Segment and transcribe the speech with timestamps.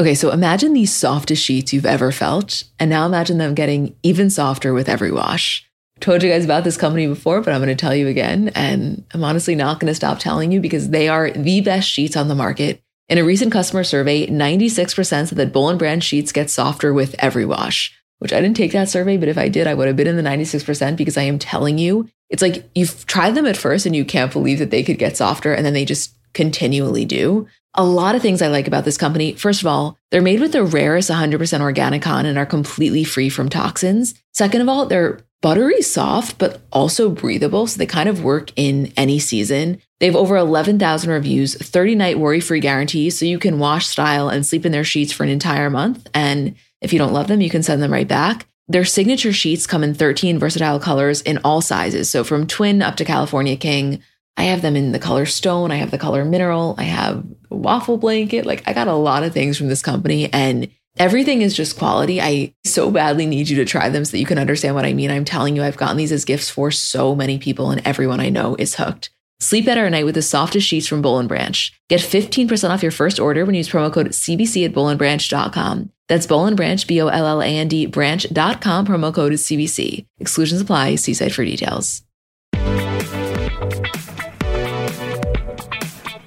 [0.00, 4.30] Okay, so imagine the softest sheets you've ever felt, and now imagine them getting even
[4.30, 5.68] softer with every wash.
[6.00, 8.50] Told you guys about this company before, but I'm going to tell you again.
[8.54, 12.16] And I'm honestly not going to stop telling you because they are the best sheets
[12.16, 12.82] on the market.
[13.10, 17.44] In a recent customer survey, 96% said that Boll brand sheets get softer with every
[17.44, 20.06] wash, which I didn't take that survey, but if I did, I would have been
[20.06, 23.84] in the 96% because I am telling you, it's like you've tried them at first
[23.84, 27.46] and you can't believe that they could get softer and then they just continually do.
[27.74, 29.34] A lot of things I like about this company.
[29.34, 33.28] First of all, they're made with the rarest 100% organic cotton and are completely free
[33.28, 34.14] from toxins.
[34.32, 37.66] Second of all, they're buttery soft, but also breathable.
[37.66, 39.80] So they kind of work in any season.
[40.00, 43.18] They have over 11,000 reviews, 30 night worry free guarantees.
[43.18, 46.08] So you can wash, style, and sleep in their sheets for an entire month.
[46.12, 48.46] And if you don't love them, you can send them right back.
[48.68, 52.10] Their signature sheets come in 13 versatile colors in all sizes.
[52.10, 54.02] So from twin up to California King.
[54.40, 55.70] I have them in the color stone.
[55.70, 56.74] I have the color mineral.
[56.78, 58.46] I have waffle blanket.
[58.46, 62.22] Like I got a lot of things from this company and everything is just quality.
[62.22, 64.94] I so badly need you to try them so that you can understand what I
[64.94, 65.10] mean.
[65.10, 68.30] I'm telling you, I've gotten these as gifts for so many people and everyone I
[68.30, 69.10] know is hooked.
[69.40, 71.72] Sleep better at night with the softest sheets from Boll & Branch.
[71.90, 75.92] Get 15% off your first order when you use promo code CBC at bollandbranch.com.
[76.08, 80.06] That's Boll & Branch, B-O-L-L-A-N-D, branch.com, promo code is CBC.
[80.18, 80.96] Exclusions apply.
[80.96, 82.02] See site for details.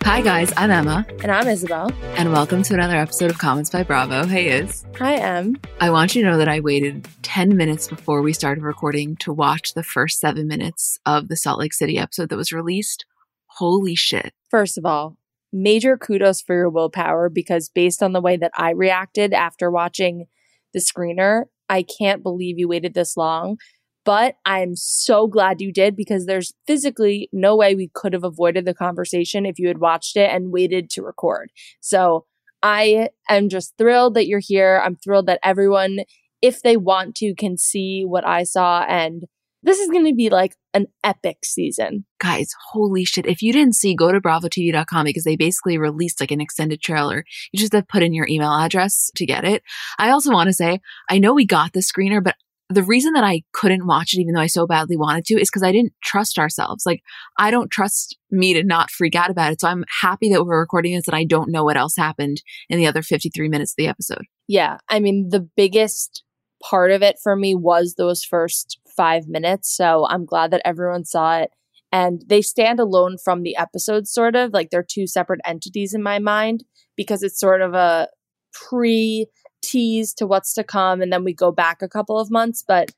[0.04, 0.52] Hi, guys.
[0.58, 1.06] I'm Emma.
[1.22, 1.90] And I'm Isabel.
[2.18, 4.26] And welcome to another episode of Comments by Bravo.
[4.26, 4.86] Hey, Is.
[5.00, 5.56] Hi, Em.
[5.80, 9.32] I want you to know that I waited 10 minutes before we started recording to
[9.32, 13.06] watch the first seven minutes of the Salt Lake City episode that was released.
[13.48, 14.34] Holy shit.
[14.52, 15.16] First of all,
[15.54, 20.26] major kudos for your willpower because based on the way that I reacted after watching
[20.74, 23.58] the screener, I can't believe you waited this long.
[24.06, 28.66] But I'm so glad you did because there's physically no way we could have avoided
[28.66, 31.52] the conversation if you had watched it and waited to record.
[31.80, 32.26] So
[32.62, 34.82] I am just thrilled that you're here.
[34.84, 36.00] I'm thrilled that everyone,
[36.42, 38.84] if they want to, can see what I saw.
[38.88, 39.24] And
[39.64, 42.06] this is going to be like an epic season.
[42.20, 43.26] Guys, holy shit.
[43.26, 47.24] If you didn't see, go to bravotv.com because they basically released like an extended trailer.
[47.52, 49.64] You just have to put in your email address to get it.
[49.98, 50.80] I also want to say,
[51.10, 52.36] I know we got the screener, but
[52.74, 55.50] the reason that I couldn't watch it, even though I so badly wanted to, is
[55.50, 56.86] because I didn't trust ourselves.
[56.86, 57.02] Like,
[57.38, 59.62] I don't trust me to not freak out about it.
[59.62, 62.78] So I'm happy that we're recording this and I don't know what else happened in
[62.78, 64.24] the other 53 minutes of the episode.
[64.48, 64.78] Yeah.
[64.90, 66.24] I mean, the biggest
[66.64, 69.76] part of it for me was those first five minutes.
[69.76, 71.52] So I'm glad that everyone saw it.
[71.92, 76.02] And they stand alone from the episode, sort of like they're two separate entities in
[76.02, 76.64] my mind
[76.98, 78.08] because it's sort of a
[78.52, 79.28] pre
[79.64, 82.92] tease to what's to come and then we go back a couple of months, but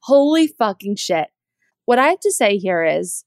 [0.00, 1.28] holy fucking shit.
[1.84, 3.24] What I have to say here is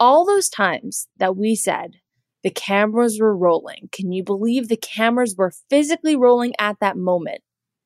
[0.00, 1.96] all those times that we said
[2.42, 7.40] the cameras were rolling, can you believe the cameras were physically rolling at that moment?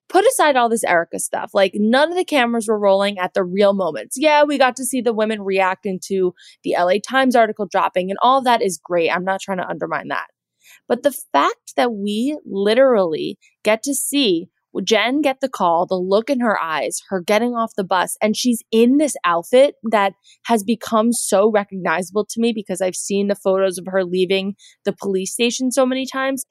[0.08, 1.50] Put aside all this Erika stuff.
[1.52, 4.16] Like none of the cameras were rolling at the real moments.
[4.18, 6.34] Yeah, we got to see the women reacting to
[6.64, 9.10] the LA Times article dropping and all that is great.
[9.10, 10.26] I'm not trying to undermine that.
[10.88, 14.48] But the fact that we literally get to see
[14.84, 18.36] Jen get the call, the look in her eyes, her getting off the bus, and
[18.36, 20.12] she's in this outfit that
[20.44, 24.54] has become so recognizable to me because I've seen the photos of her leaving
[24.84, 26.44] the police station so many times.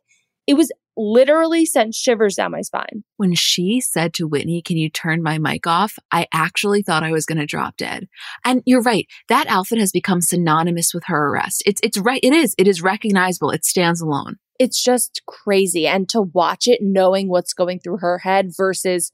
[0.45, 3.03] It was literally sent shivers down my spine.
[3.17, 5.97] When she said to Whitney, Can you turn my mic off?
[6.11, 8.07] I actually thought I was going to drop dead.
[8.43, 9.07] And you're right.
[9.29, 11.63] That outfit has become synonymous with her arrest.
[11.65, 12.19] It's, it's right.
[12.23, 12.55] It is.
[12.57, 13.51] It is recognizable.
[13.51, 14.37] It stands alone.
[14.59, 15.85] It's just crazy.
[15.85, 19.11] And to watch it knowing what's going through her head versus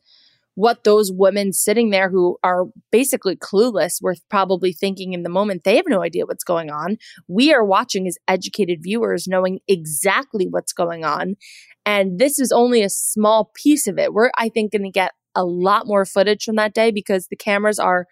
[0.56, 5.64] what those women sitting there who are basically clueless were probably thinking in the moment.
[5.64, 6.98] They have no idea what's going on.
[7.28, 11.36] We are watching as educated viewers knowing exactly what's going on.
[11.86, 14.14] And this is only a small piece of it.
[14.14, 17.36] We're, I think, going to get a lot more footage from that day because the
[17.36, 18.06] cameras are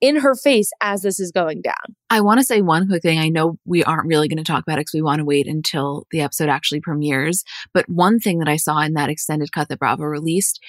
[0.00, 1.96] in her face as this is going down.
[2.10, 3.18] I want to say one quick thing.
[3.18, 5.46] I know we aren't really going to talk about it because we want to wait
[5.46, 7.42] until the episode actually premieres.
[7.74, 10.60] But one thing that I saw in that extended cut that Bravo released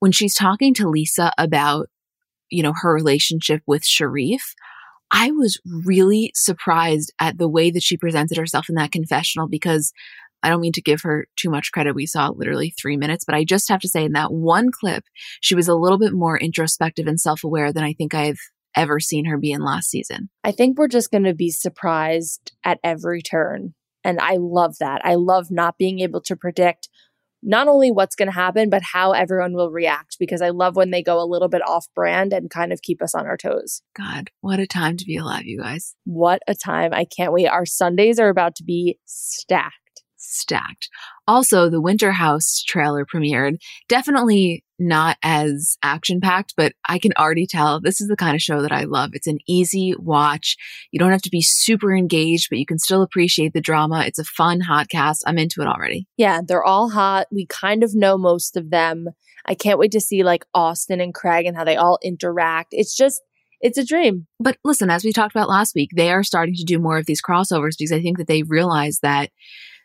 [0.00, 1.88] when she's talking to Lisa about,
[2.50, 4.42] you know, her relationship with Sharrieff,
[5.10, 9.92] I was really surprised at the way that she presented herself in that confessional because
[10.42, 11.94] I don't mean to give her too much credit.
[11.94, 15.04] We saw literally three minutes, but I just have to say in that one clip,
[15.40, 18.38] she was a little bit more introspective and self aware than I think I've
[18.76, 20.28] ever seen her be in last season.
[20.44, 23.74] I think we're just going to be surprised at every turn.
[24.04, 25.00] And I love that.
[25.04, 26.88] I love not being able to predict
[27.42, 30.90] not only what's going to happen, but how everyone will react because I love when
[30.90, 33.82] they go a little bit off brand and kind of keep us on our toes.
[33.96, 35.94] God, what a time to be alive, you guys.
[36.04, 36.92] What a time.
[36.92, 37.46] I can't wait.
[37.46, 39.74] Our Sundays are about to be stacked.
[40.16, 40.88] Stacked.
[41.26, 43.58] Also, the Winter House trailer premiered.
[43.88, 48.42] Definitely not as action packed, but I can already tell this is the kind of
[48.42, 49.10] show that I love.
[49.12, 50.56] It's an easy watch.
[50.92, 54.04] You don't have to be super engaged, but you can still appreciate the drama.
[54.06, 55.24] It's a fun, hot cast.
[55.26, 56.06] I'm into it already.
[56.16, 57.26] Yeah, they're all hot.
[57.32, 59.08] We kind of know most of them.
[59.46, 62.68] I can't wait to see like Austin and Craig and how they all interact.
[62.72, 63.22] It's just,
[63.60, 64.26] it's a dream.
[64.38, 67.06] But listen, as we talked about last week, they are starting to do more of
[67.06, 69.30] these crossovers because I think that they realize that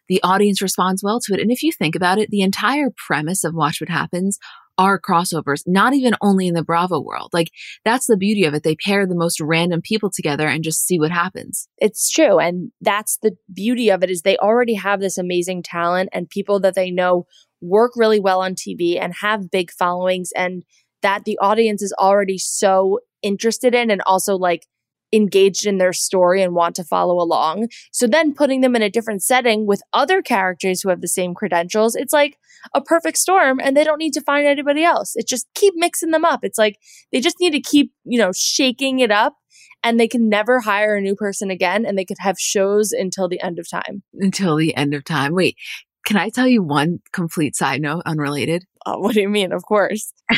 [0.10, 1.39] the audience responds well to it.
[1.39, 4.38] And if you think about it, the entire premise of Watch What Happens
[4.78, 7.30] are crossovers, not even only in the Bravo world.
[7.34, 7.50] Like
[7.86, 8.64] that's the beauty of it.
[8.64, 11.68] They pair the most random people together and just see what happens.
[11.78, 12.40] It's true.
[12.40, 16.60] And that's the beauty of it is they already have this amazing talent and people
[16.62, 17.25] that they know
[17.62, 20.64] work really well on TV and have big followings and
[21.02, 24.66] that the audience is already so interested in and also like
[25.13, 27.68] engaged in their story and want to follow along.
[27.92, 31.33] So then putting them in a different setting with other characters who have the same
[31.33, 32.38] credentials, it's like
[32.74, 35.13] a perfect storm and they don't need to find anybody else.
[35.15, 36.39] It's just keep mixing them up.
[36.44, 36.80] It's like
[37.12, 39.36] they just need to keep, you know, shaking it up
[39.83, 43.27] and they can never hire a new person again and they could have shows until
[43.27, 44.01] the end of time.
[44.15, 45.36] Until the end of time.
[45.36, 45.57] Wait,
[46.06, 48.65] can I tell you one complete side note, unrelated?
[48.86, 49.51] Uh, what do you mean?
[49.51, 50.12] Of course.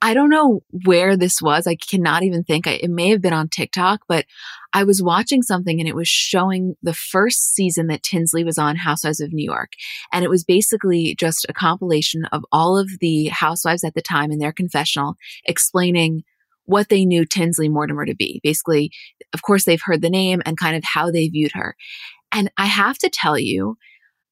[0.00, 1.66] I don't know where this was.
[1.66, 2.66] I cannot even think.
[2.66, 4.26] I, it may have been on TikTok, but
[4.72, 8.76] I was watching something and it was showing the first season that Tinsley was on
[8.76, 9.72] Housewives of New York.
[10.12, 14.30] And it was basically just a compilation of all of the housewives at the time
[14.30, 16.22] in their confessional explaining
[16.64, 18.40] what they knew Tinsley Mortimer to be.
[18.44, 18.92] Basically,
[19.32, 21.74] of course, they've heard the name and kind of how they viewed her.
[22.30, 23.78] And I have to tell you,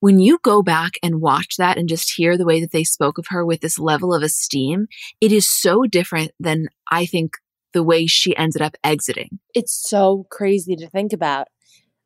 [0.06, 3.18] when you go back and watch that and just hear the way that they spoke
[3.18, 4.86] of her with this level of esteem,
[5.20, 7.38] it is so different than I think
[7.72, 9.40] the way she ended up exiting.
[9.52, 11.48] It's so crazy to think about.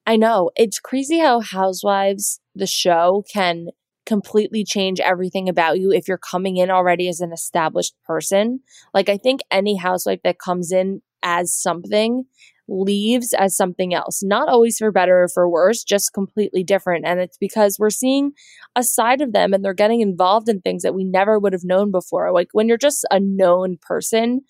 [0.06, 0.50] I know.
[0.56, 3.66] It's crazy how Housewives, the show, can
[4.06, 8.60] completely change everything about you if you're coming in already as an established person.
[8.94, 12.24] Like, I think any housewife that comes in as something
[12.70, 17.04] leaves as something else, not always for better or for worse, just completely different.
[17.04, 18.32] And it's because we're seeing
[18.76, 21.64] a side of them and they're getting involved in things that we never would have
[21.64, 22.32] known before.
[22.32, 24.42] Like when you're just a known person,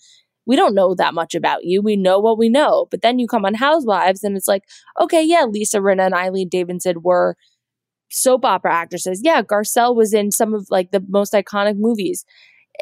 [0.46, 1.80] we don't know that much about you.
[1.80, 2.86] We know what we know.
[2.90, 4.64] But then you come on Housewives and it's like,
[5.00, 7.36] okay, yeah, Lisa Rinna and Eileen Davidson were
[8.10, 9.20] soap opera actresses.
[9.24, 12.24] Yeah, Garcelle was in some of like the most iconic movies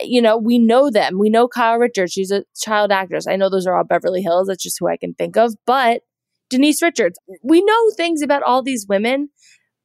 [0.02, 1.18] you know, we know them.
[1.18, 2.12] We know Kyle Richards.
[2.12, 3.26] She's a child actress.
[3.26, 4.48] I know those are all Beverly Hills.
[4.48, 5.54] That's just who I can think of.
[5.66, 6.02] But
[6.50, 9.30] Denise Richards, we know things about all these women.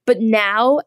[0.05, 0.79] But now,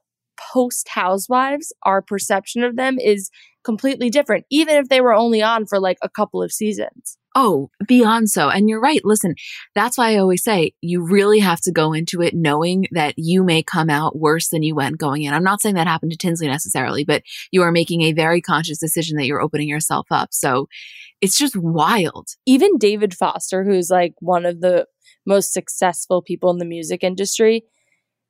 [0.52, 3.31] post Housewives, our perception of them is
[3.64, 7.19] completely different, even if they were only on for like a couple of seasons.
[7.38, 8.49] Oh, beyond so.
[8.49, 9.03] And you're right.
[9.05, 9.35] Listen,
[9.75, 13.44] that's why I always say you really have to go into it knowing that you
[13.44, 15.35] may come out worse than you went going in.
[15.35, 18.79] I'm not saying that happened to Tinsley necessarily, but you are making a very conscious
[18.79, 20.31] decision that you're opening yourself up.
[20.33, 20.67] So
[21.21, 22.29] it's just wild.
[22.47, 24.87] Even David Foster, who's like one of the
[25.27, 27.65] most successful people in the music industry,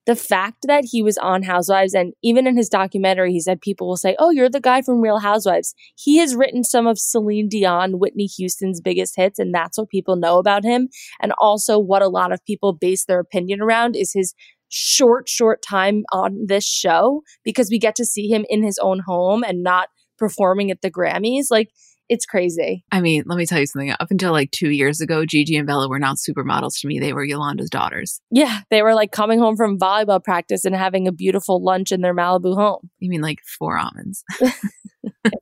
[0.07, 3.89] the fact that he was on Housewives and even in his documentary, he said people
[3.89, 5.75] will say, Oh, you're the guy from Real Housewives.
[5.97, 10.17] He has written some of Celine Dion, Whitney Houston's biggest hits, and that's what people
[10.17, 10.89] know about him.
[11.21, 14.35] And also, what a lot of people base their opinion around is his
[14.69, 19.01] short, short time on this show because we get to see him in his own
[19.07, 19.89] home and not
[20.19, 21.47] performing at the Grammys.
[21.51, 21.71] Like,
[22.09, 22.85] it's crazy.
[22.93, 23.91] I mean, let me tell you something.
[23.91, 26.99] Up until like two years ago, Gigi and Bella were not supermodels to me.
[26.99, 28.21] They were Yolanda's daughters.
[28.31, 28.61] Yeah.
[28.71, 32.15] They were like coming home from volleyball practice and having a beautiful lunch in their
[32.15, 32.91] Malibu home.
[32.99, 34.23] You mean like four almonds?
[34.41, 34.53] if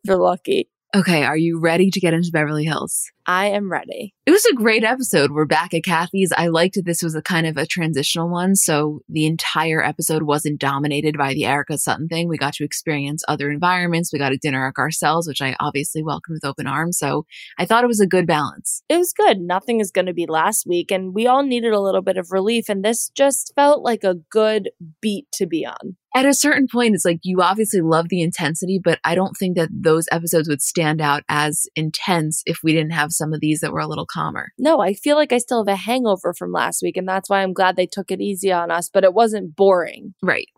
[0.04, 0.68] you're lucky.
[0.94, 3.10] Okay, are you ready to get into Beverly Hills?
[3.26, 4.14] I am ready.
[4.26, 5.30] It was a great episode.
[5.30, 6.32] We're back at Kathy's.
[6.36, 8.54] I liked this was a kind of a transitional one.
[8.54, 12.28] So the entire episode wasn't dominated by the Erika Sutton thing.
[12.28, 14.12] We got to experience other environments.
[14.12, 16.98] We got a dinner at Garcelle's, which I obviously welcomed with open arms.
[16.98, 17.24] So
[17.58, 18.82] I thought it was a good balance.
[18.88, 19.40] It was good.
[19.40, 20.90] Nothing is going to be last week.
[20.90, 22.68] And we all needed a little bit of relief.
[22.68, 26.94] And this just felt like a good beat to be on at a certain point,
[26.94, 30.62] it's like you obviously love the intensity, but I don't think that those episodes would
[30.62, 34.06] stand out as intense if we didn't have some of these that were a little
[34.06, 34.52] calmer.
[34.58, 37.42] No, I feel like I still have a hangover from last week, and that's why
[37.42, 40.14] I'm glad they took it easy on us, but it wasn't boring.
[40.22, 40.48] Right.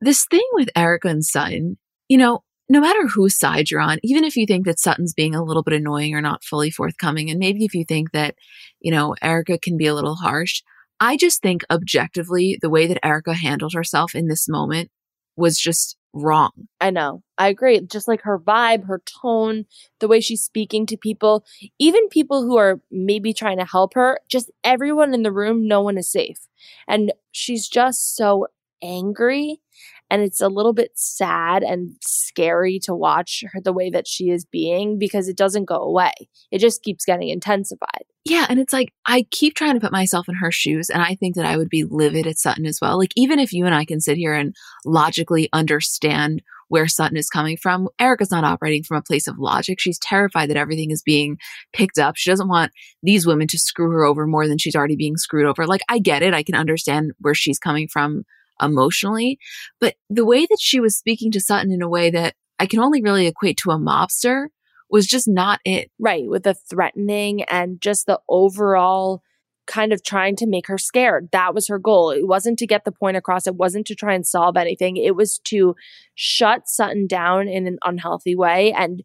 [0.00, 1.78] This thing with Erika and Sutton,
[2.08, 5.34] you know, no matter whose side you're on, even if you think that Sutton's being
[5.34, 8.34] a little bit annoying or not fully forthcoming, and maybe if you think that,
[8.80, 10.62] you know, Erika can be a little harsh,
[10.98, 14.90] I just think objectively, the way that Erika handled herself in this moment
[15.36, 16.68] was just wrong.
[16.80, 17.22] I know.
[17.38, 17.80] I agree.
[17.80, 19.66] Just like her vibe, her tone,
[20.00, 21.44] the way she's speaking to people,
[21.78, 25.82] even people who are maybe trying to help her, just everyone in the room, no
[25.82, 26.46] one is safe.
[26.88, 28.46] And she's just so
[28.82, 29.60] angry.
[30.10, 34.30] And it's a little bit sad and scary to watch her the way that she
[34.30, 36.12] is being because it doesn't go away.
[36.50, 38.04] It just keeps getting intensified.
[38.24, 38.46] Yeah.
[38.48, 40.90] And it's like, I keep trying to put myself in her shoes.
[40.90, 42.98] And I think that I would be livid at Sutton as well.
[42.98, 47.30] Like, even if you and I can sit here and logically understand where Sutton is
[47.30, 49.78] coming from, Erika's not operating from a place of logic.
[49.78, 51.38] She's terrified that everything is being
[51.72, 52.16] picked up.
[52.16, 52.72] She doesn't want
[53.02, 55.64] these women to screw her over more than she's already being screwed over.
[55.64, 56.34] Like, I get it.
[56.34, 58.24] I can understand where she's coming from
[58.60, 59.38] emotionally.
[59.80, 62.80] But the way that she was speaking to Sutton in a way that I can
[62.80, 64.46] only really equate to a mobster
[64.88, 65.90] was just not it.
[65.98, 66.28] Right.
[66.28, 69.22] With the threatening and just the overall
[69.66, 71.28] kind of trying to make her scared.
[71.32, 72.10] That was her goal.
[72.10, 73.46] It wasn't to get the point across.
[73.46, 74.96] It wasn't to try and solve anything.
[74.96, 75.74] It was to
[76.14, 79.02] shut Sutton down in an unhealthy way and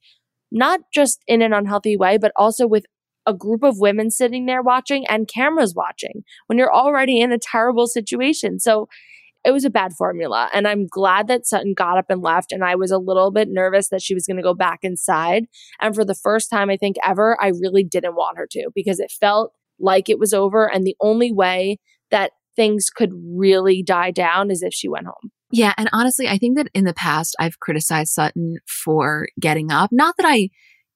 [0.51, 2.86] not just in an unhealthy way, but also with
[3.25, 7.38] a group of women sitting there watching and cameras watching when you're already in a
[7.38, 8.60] terrible situation.
[8.60, 8.88] So
[9.43, 10.50] it was a bad formula.
[10.53, 12.51] And I'm glad that Sutton got up and left.
[12.51, 15.45] And I was a little bit nervous that she was going to go back inside.
[15.79, 19.00] And for the first time, I think ever, I really didn't want her to because
[19.00, 20.71] it felt like it was over.
[20.71, 21.79] And the only way
[22.12, 25.31] that things could really die down is if she went home.
[25.51, 25.74] Yeah.
[25.77, 29.89] And honestly, I think that in the past, I've criticized Sutton for getting up.
[29.91, 30.50] Not that I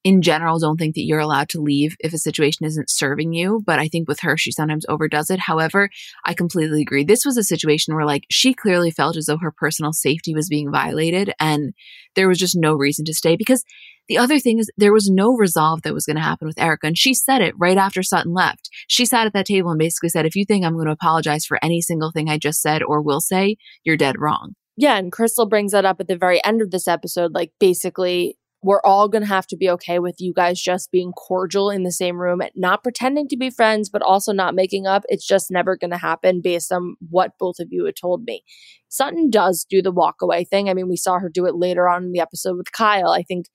[0.05, 3.63] in general don't think that you're allowed to leave if a situation isn't serving you.
[3.65, 5.39] But I think with her, she sometimes overdoes it.
[5.39, 5.89] However,
[6.23, 7.03] I completely agree.
[7.03, 10.47] This was a situation where like she clearly felt as though her personal safety was
[10.47, 11.73] being violated and
[12.13, 13.65] there was just no reason to stay because
[14.07, 16.85] the other thing is there was no resolve that was going to happen with Erika.
[16.85, 18.69] And she said it right after Sutton left.
[18.87, 21.45] She sat at that table and basically said, if you think I'm going to apologize
[21.45, 24.53] for any single thing I just said or will say, you're dead wrong.
[24.77, 24.97] Yeah.
[24.97, 27.33] And Crystal brings that up at the very end of this episode.
[27.33, 31.11] Like basically, we're all going to have to be okay with you guys just being
[31.11, 35.03] cordial in the same room, not pretending to be friends, but also not making up.
[35.07, 38.43] It's just never going to happen based on what both of you had told me.
[38.89, 40.67] Sutton does do the walk away thing.
[40.67, 43.09] I mean, we saw her do it later on in the episode with Kyle.
[43.11, 43.45] I think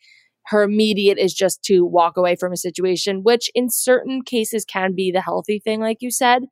[0.46, 4.94] her immediate is just to walk away from a situation, which in certain cases can
[4.94, 6.44] be the healthy thing, like you said.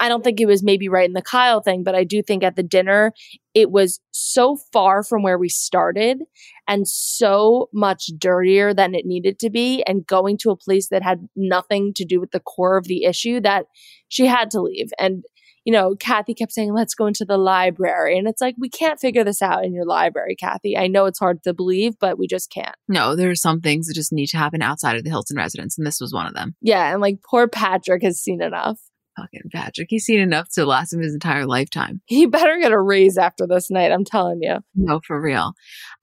[0.00, 2.42] I don't think it was maybe right in the Kyle thing, but I do think
[2.42, 3.12] at the dinner,
[3.52, 6.22] it was so far from where we started
[6.66, 11.02] and so much dirtier than it needed to be, and going to a place that
[11.02, 13.66] had nothing to do with the core of the issue that
[14.08, 14.88] she had to leave.
[14.98, 15.22] And,
[15.66, 18.16] you know, Kathy kept saying, let's go into the library.
[18.16, 20.78] And it's like, we can't figure this out in your library, Kathy.
[20.78, 22.74] I know it's hard to believe, but we just can't.
[22.88, 25.76] No, there are some things that just need to happen outside of the Hilton residence.
[25.76, 26.54] And this was one of them.
[26.62, 26.90] Yeah.
[26.90, 28.80] And like poor Patrick has seen enough.
[29.20, 29.88] Fucking Patrick.
[29.90, 32.00] He's seen enough to last him his entire lifetime.
[32.06, 34.58] He better get a raise after this night, I'm telling you.
[34.74, 35.52] No, for real.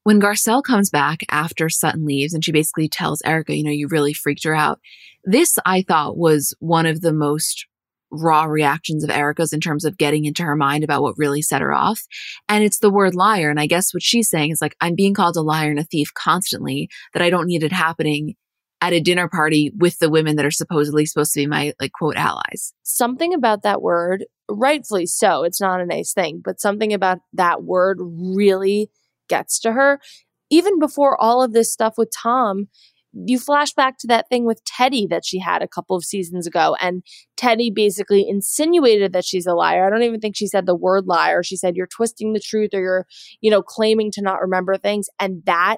[0.04, 3.88] When Garcelle comes back after Sutton leaves and she basically tells Erika, you know, you
[3.88, 4.80] really freaked her out.
[5.24, 7.66] This I thought was one of the most
[8.12, 11.62] raw reactions of Erika's in terms of getting into her mind about what really set
[11.62, 12.04] her off.
[12.48, 13.50] And it's the word liar.
[13.50, 15.84] And I guess what she's saying is like, I'm being called a liar and a
[15.84, 18.36] thief constantly, that I don't need it happening
[18.82, 21.92] at a dinner party with the women that are supposedly supposed to be my like
[21.94, 22.74] quote allies.
[22.84, 27.64] Something about that word, rightfully so, it's not a nice thing, but something about that
[27.64, 28.90] word really
[29.28, 30.00] gets to her.
[30.50, 32.68] Even before all of this stuff with Tom,
[33.26, 36.46] you flash back to that thing with Teddy that she had a couple of seasons
[36.46, 37.04] ago, and
[37.36, 39.88] Teddy basically insinuated that she's a liar.
[39.88, 41.42] I don't even think she said the word liar.
[41.42, 43.06] She said, You're twisting the truth or you're,
[43.42, 45.08] you know, claiming to not remember things.
[45.20, 45.78] And that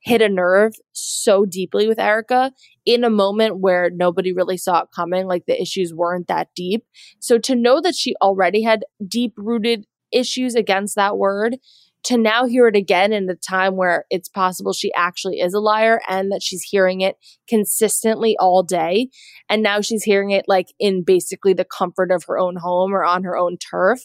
[0.00, 2.52] hit a nerve so deeply with Erika
[2.86, 6.84] in a moment where nobody really saw it coming, like the issues weren't that deep.
[7.18, 11.58] So to know that she already had deep rooted issues against that word,
[12.04, 15.60] to now hear it again in a time where it's possible she actually is a
[15.60, 17.16] liar and that she's hearing it
[17.48, 19.10] consistently all day.
[19.48, 23.04] And now she's hearing it like in basically the comfort of her own home or
[23.04, 24.04] on her own turf.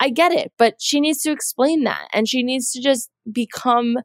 [0.00, 3.98] I get it, but she needs to explain that and she needs to just become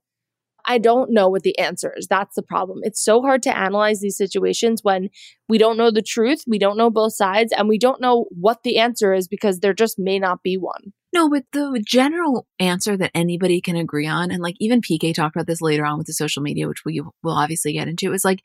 [0.69, 2.05] I don't know what the answer is.
[2.07, 2.81] That's the problem.
[2.83, 5.09] It's so hard to analyze these situations when
[5.49, 8.61] we don't know the truth, we don't know both sides, and we don't know what
[8.63, 10.93] the answer is because there just may not be one.
[11.11, 15.35] No, but the general answer that anybody can agree on, and like even PK talked
[15.35, 18.23] about this later on with the social media, which we will obviously get into, is
[18.23, 18.41] like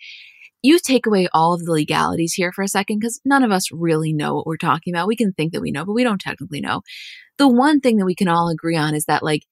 [0.63, 3.71] you take away all of the legalities here for a second because none of us
[3.71, 5.09] really know what we're talking about.
[5.09, 6.81] We can think that we know, but we don't technically know.
[7.37, 9.43] The one thing that we can all agree on is that like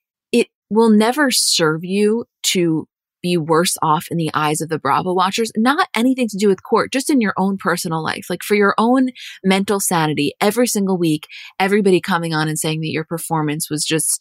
[0.73, 2.89] will never serve you to
[3.23, 5.53] be worse off in the eyes of the Bravo watchers.
[5.57, 8.27] Not anything to do with court, just in your own personal life.
[8.29, 9.11] Like for your own
[9.45, 11.29] mental sanity, every single week,
[11.61, 14.21] everybody coming on and saying that your performance was just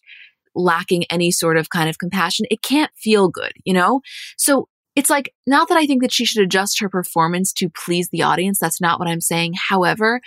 [0.53, 2.45] lacking any sort of kind of compassion.
[2.51, 4.01] It can't feel good, you know?
[4.37, 8.09] So it's like, not that I think that she should adjust her performance to please
[8.09, 8.59] the audience.
[8.59, 9.53] That's not what I'm saying.
[9.69, 10.19] However,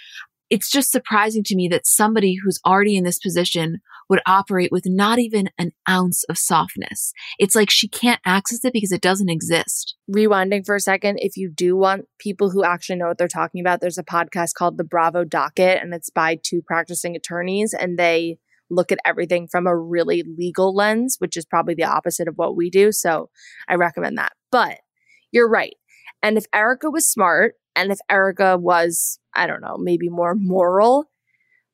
[0.49, 4.85] it's just surprising to me that somebody who's already in this position would operate with
[4.87, 7.13] not even an ounce of softness.
[7.39, 9.97] It's like she can't access it because it doesn't exist.
[10.11, 13.61] Rewinding for a second, if you do want people who actually know what they're talking
[13.61, 17.99] about, there's a podcast called The Bravo Docket, and it's by two practicing attorneys, and
[17.99, 18.39] they
[18.71, 22.57] look at everything from a really legal lens, which is probably the opposite of what
[22.57, 22.93] we do.
[22.93, 23.31] So
[23.69, 24.33] I recommend that.
[24.51, 24.79] But
[25.33, 25.75] you're right.
[26.23, 31.11] And if Erika was smart, and if Erika was, I don't know, maybe more moral,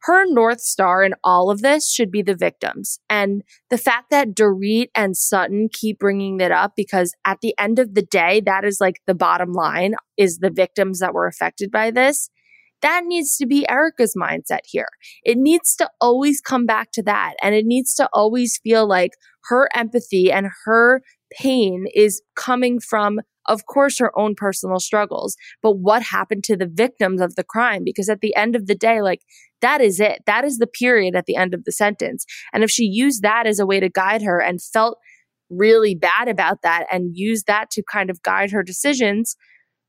[0.02, 2.98] her North Star in all of this should be the victims.
[3.08, 7.78] And the fact that Dorit and Sutton keep bringing that up because at the end
[7.78, 11.70] of the day, that is like the bottom line is the victims that were affected
[11.70, 12.30] by this.
[12.82, 14.88] That needs to be Erika's mindset here.
[15.22, 17.34] It needs to always come back to that.
[17.42, 19.12] And it needs to always feel like
[19.48, 21.02] her empathy and her
[21.38, 26.70] pain is coming from of course, her own personal struggles, but what happened to the
[26.72, 27.82] victims of the crime?
[27.84, 29.20] Because at the end of the day, like
[29.60, 30.22] that is it.
[30.26, 32.24] That is the period at the end of the sentence.
[32.52, 34.98] And if she used that as a way to guide her and felt
[35.50, 39.36] really bad about that and used that to kind of guide her decisions,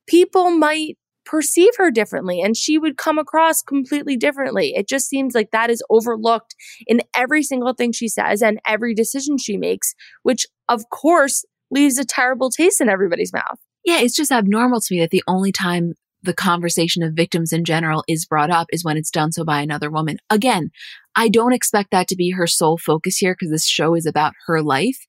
[0.08, 4.74] people might perceive her differently and she would come across completely differently.
[4.76, 6.56] It just seems like that is overlooked
[6.88, 9.94] in every single thing she says and every decision she makes,
[10.24, 13.58] which of course leaves a terrible taste in everybody's mouth.
[13.84, 17.66] Yeah, it's just abnormal to me that the only time the conversation of victims in
[17.66, 20.18] general is brought up is when it's done so by another woman.
[20.30, 20.70] Again,
[21.16, 24.34] I don't expect that to be her sole focus here because this show is about
[24.46, 25.00] her life.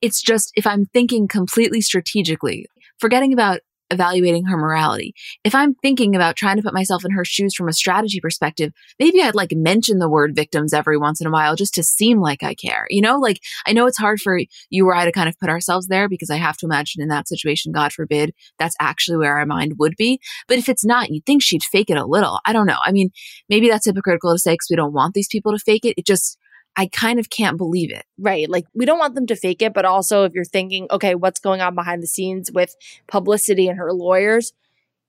[0.00, 2.66] It's just if I'm thinking completely strategically,
[2.98, 3.60] forgetting about
[3.90, 5.14] evaluating her morality.
[5.44, 8.72] If I'm thinking about trying to put myself in her shoes from a strategy perspective,
[8.98, 12.20] maybe I'd like mention the word victims every once in a while just to seem
[12.20, 12.86] like I care.
[12.90, 14.38] You know, like I know it's hard for
[14.70, 17.08] you or I to kind of put ourselves there because I have to imagine in
[17.08, 20.20] that situation, God forbid, that's actually where our mind would be.
[20.48, 22.40] But if it's not, you'd think she'd fake it a little.
[22.44, 22.78] I don't know.
[22.84, 23.10] I mean,
[23.48, 25.94] maybe that's hypocritical to say because we don't want these people to fake it.
[25.96, 26.38] It just,
[26.80, 28.06] I kind of can't believe it.
[28.18, 28.48] Right.
[28.48, 31.38] Like we don't want them to fake it, but also if you're thinking, okay, what's
[31.38, 32.74] going on behind the scenes with
[33.06, 34.54] publicity and her lawyers,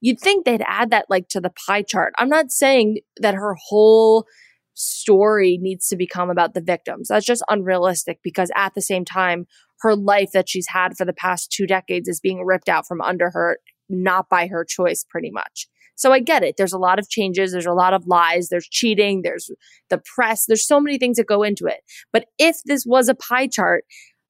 [0.02, 2.12] you'd think they'd add that like to the pie chart.
[2.18, 4.26] I'm not saying that her whole
[4.74, 7.08] story needs to become about the victims.
[7.08, 9.46] That's just unrealistic because at the same time,
[9.80, 13.00] her life that she's had for the past two decades is being ripped out from
[13.00, 13.56] under her,
[13.88, 15.68] not by her choice, pretty much.
[15.96, 16.56] So I get it.
[16.56, 17.52] There's a lot of changes.
[17.52, 18.48] There's a lot of lies.
[18.48, 19.22] There's cheating.
[19.22, 19.50] There's
[19.90, 20.46] the press.
[20.46, 21.80] There's so many things that go into it.
[22.12, 23.84] But if this was a pie chart,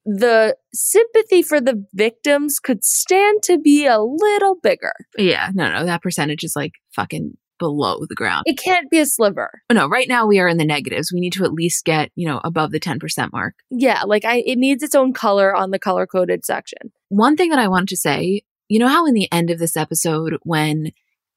[0.05, 4.93] the sympathy for the victims could stand to be a little bigger.
[5.17, 8.43] Yeah, no, no, that percentage is like fucking below the ground.
[8.45, 9.49] It can't be a sliver.
[9.69, 11.11] Oh, no, right now we are in the negatives.
[11.13, 13.55] We need to at least get, you know, above the 10% mark.
[13.69, 16.91] Yeah, like I it needs its own color on the color coded section.
[17.09, 19.77] One thing that I wanted to say, you know how in the end of this
[19.77, 20.91] episode when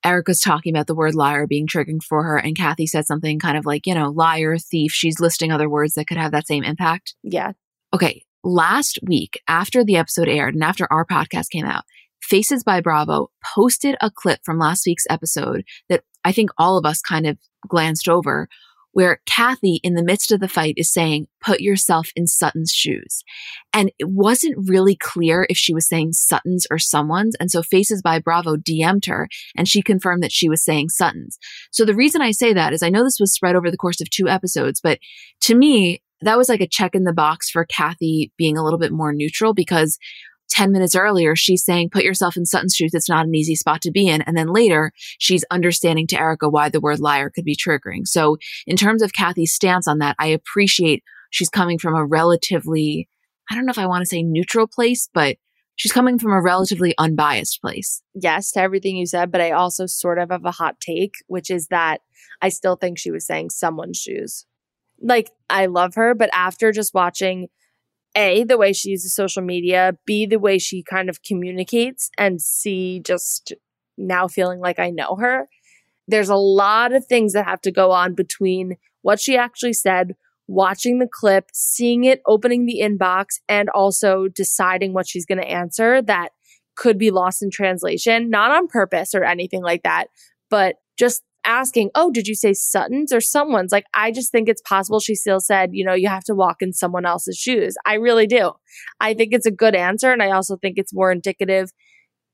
[0.06, 3.58] Erika's talking about the word liar being triggering for her, and Kathy said something kind
[3.58, 4.92] of like, you know, liar, thief.
[4.92, 7.14] She's listing other words that could have that same impact.
[7.22, 7.52] Yeah.
[7.92, 8.22] Okay.
[8.44, 11.82] Last week, after the episode aired and after our podcast came out,
[12.22, 16.84] Faces by Bravo posted a clip from last week's episode that I think all of
[16.84, 17.38] us kind of
[17.68, 18.48] glanced over
[18.96, 23.24] where Kathy, in the midst of the fight, is saying, put yourself in Sutton's shoes.
[23.74, 27.36] And it wasn't really clear if she was saying Sutton's or someone's.
[27.38, 31.38] And so Faces by Bravo DM'd her and she confirmed that she was saying Sutton's.
[31.72, 34.00] So the reason I say that is I know this was spread over the course
[34.00, 34.98] of two episodes, but
[35.42, 38.78] to me, that was like a check in the box for Kathy being a little
[38.78, 39.98] bit more neutral because
[40.56, 42.94] 10 minutes earlier, she's saying, put yourself in Sutton's shoes.
[42.94, 44.22] It's not an easy spot to be in.
[44.22, 48.06] And then later, she's understanding to Erika why the word liar could be triggering.
[48.06, 53.06] So in terms of Kathy's stance on that, I appreciate she's coming from a relatively,
[53.50, 55.36] I don't know if I want to say neutral place, but
[55.74, 58.00] she's coming from a relatively unbiased place.
[58.14, 61.50] Yes, to everything you said, but I also sort of have a hot take, which
[61.50, 62.00] is that
[62.40, 64.46] I still think she was saying someone's shoes.
[65.02, 67.48] Like, I love her, but after just watching
[68.16, 72.40] a, the way she uses social media, B, the way she kind of communicates, and
[72.40, 73.52] C, just
[73.96, 75.48] now feeling like I know her.
[76.08, 80.16] There's a lot of things that have to go on between what she actually said,
[80.48, 85.48] watching the clip, seeing it, opening the inbox, and also deciding what she's going to
[85.48, 86.30] answer that
[86.76, 90.06] could be lost in translation, not on purpose or anything like that,
[90.50, 93.72] but just asking, Oh, did you say Sutton's or someone's?
[93.72, 96.56] Like, I just think it's possible she still said, you know, you have to walk
[96.60, 97.76] in someone else's shoes.
[97.86, 98.52] I really do.
[99.00, 100.12] I think it's a good answer.
[100.12, 101.70] And I also think it's more indicative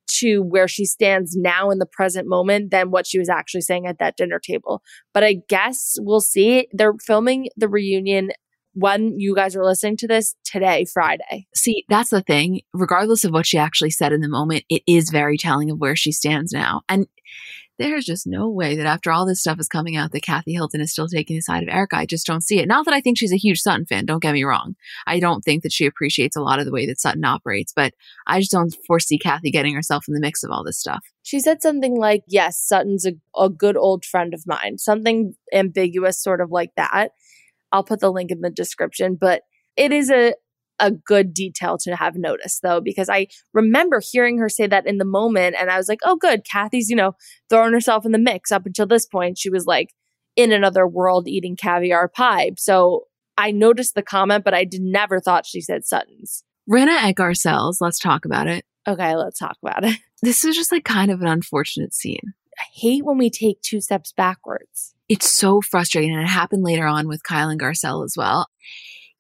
[0.09, 3.87] to where she stands now in the present moment than what she was actually saying
[3.87, 4.83] at that dinner table.
[5.15, 6.69] But I guess we'll see.
[6.73, 8.31] They're filming the reunion
[8.75, 11.47] when you guys are listening to this today, Friday.
[11.55, 12.63] See, that's the thing.
[12.73, 15.97] Regardless of what she actually said in the moment, it is very telling of where
[15.97, 16.83] she stands now.
[16.89, 17.07] And
[17.83, 20.81] there's just no way that after all this stuff is coming out that Kathy Hilton
[20.81, 21.97] is still taking the side of Erika.
[21.97, 22.69] I just don't see it.
[22.69, 24.77] Not that I think she's a huge Sutton fan, don't get me wrong.
[25.07, 27.93] I don't think that she appreciates a lot of the way that Sutton operates, but
[28.27, 31.05] I just don't foresee Kathy getting herself in the mix of all this stuff.
[31.23, 36.23] She said something like, Yes, Sutton's a, a good old friend of mine, something ambiguous,
[36.23, 37.11] sort of like that.
[37.73, 39.43] I'll put the link in the description, but
[39.77, 40.35] it is a,
[40.83, 44.99] a good detail to have noticed though, because I remember hearing her say that in
[44.99, 46.43] the moment and I was like, oh, good.
[46.45, 47.13] Kathy's, you know,
[47.49, 49.39] throwing herself in the mix up until this point.
[49.39, 49.95] She was like
[50.35, 52.51] in another world eating caviar pie.
[52.59, 53.05] So
[53.39, 56.43] I noticed the comment, but I did never thought she said Sutton's.
[56.69, 58.65] Rinna at Garcelle's, let's talk about it.
[58.87, 59.97] Okay, let's talk about it.
[60.25, 62.35] This is just like kind of an unfortunate scene.
[62.57, 64.95] I hate when we take two steps backwards.
[65.09, 66.13] It's so frustrating.
[66.13, 68.47] And it happened later on with Kyle and Garcelle as well.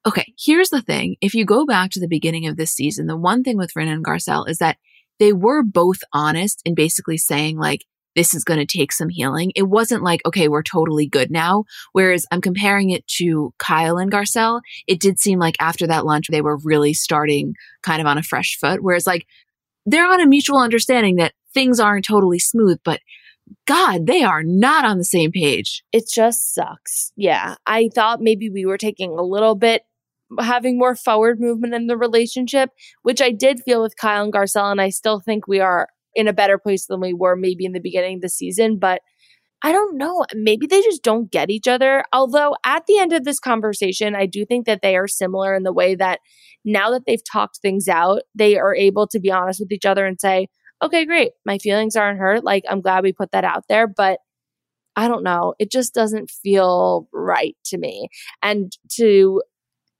[0.04, 1.16] Okay, here's the thing.
[1.20, 3.92] If you go back to the beginning of this season, the one thing with Rinna
[3.92, 4.78] and Garcelle is that
[5.18, 7.84] they were both honest in basically saying like,
[8.14, 9.52] this is going to take some healing.
[9.54, 11.64] It wasn't like, okay, we're totally good now.
[11.92, 14.60] Whereas I'm comparing it to Kyle and Garcelle.
[14.86, 18.22] It did seem like after that lunch, they were really starting kind of on a
[18.22, 18.82] fresh foot.
[18.82, 19.26] Whereas like
[19.86, 23.00] they're on a mutual understanding that things aren't totally smooth, but
[23.66, 25.82] God, they are not on the same page.
[25.92, 27.12] It just sucks.
[27.16, 27.56] Yeah.
[27.66, 29.82] I thought maybe we were taking a little bit
[30.40, 32.70] having more forward movement in the relationship,
[33.02, 34.70] which I did feel with Kyle and Garcelle.
[34.70, 37.72] And I still think we are in a better place than we were maybe in
[37.72, 38.78] the beginning of the season.
[38.78, 39.00] But
[39.64, 40.24] I don't know.
[40.34, 42.04] Maybe they just don't get each other.
[42.12, 45.62] Although at the end of this conversation, I do think that they are similar in
[45.62, 46.18] the way that
[46.64, 50.04] now that they've talked things out, they are able to be honest with each other
[50.04, 50.48] and say,
[50.82, 51.32] okay, great.
[51.46, 52.42] My feelings aren't hurt.
[52.42, 53.86] Like, I'm glad we put that out there.
[53.86, 54.18] But
[54.96, 55.54] I don't know.
[55.60, 58.08] It just doesn't feel right to me.
[58.42, 59.42] And to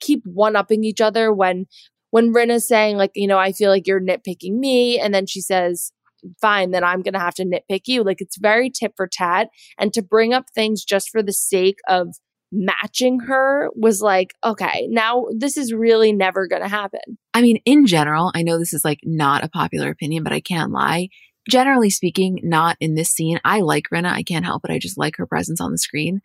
[0.03, 1.67] keep one upping each other when
[2.11, 5.41] when Rinna's saying like, you know, I feel like you're nitpicking me, and then she
[5.41, 5.93] says,
[6.41, 8.05] fine, then I'm gonna have to nitpick you.
[8.05, 9.49] Like it's very tit for tat.
[9.79, 12.09] And to bring up things just for the sake of
[12.53, 17.01] matching her was like, okay, now this is really never gonna happen.
[17.35, 20.41] I mean, in general, I know this is like not a popular opinion, but I
[20.41, 21.09] can't lie.
[21.49, 23.41] Generally speaking, not in this scene.
[23.45, 24.13] I like Rinna.
[24.13, 24.71] I can't help it.
[24.71, 26.21] I just like her presence on the screen.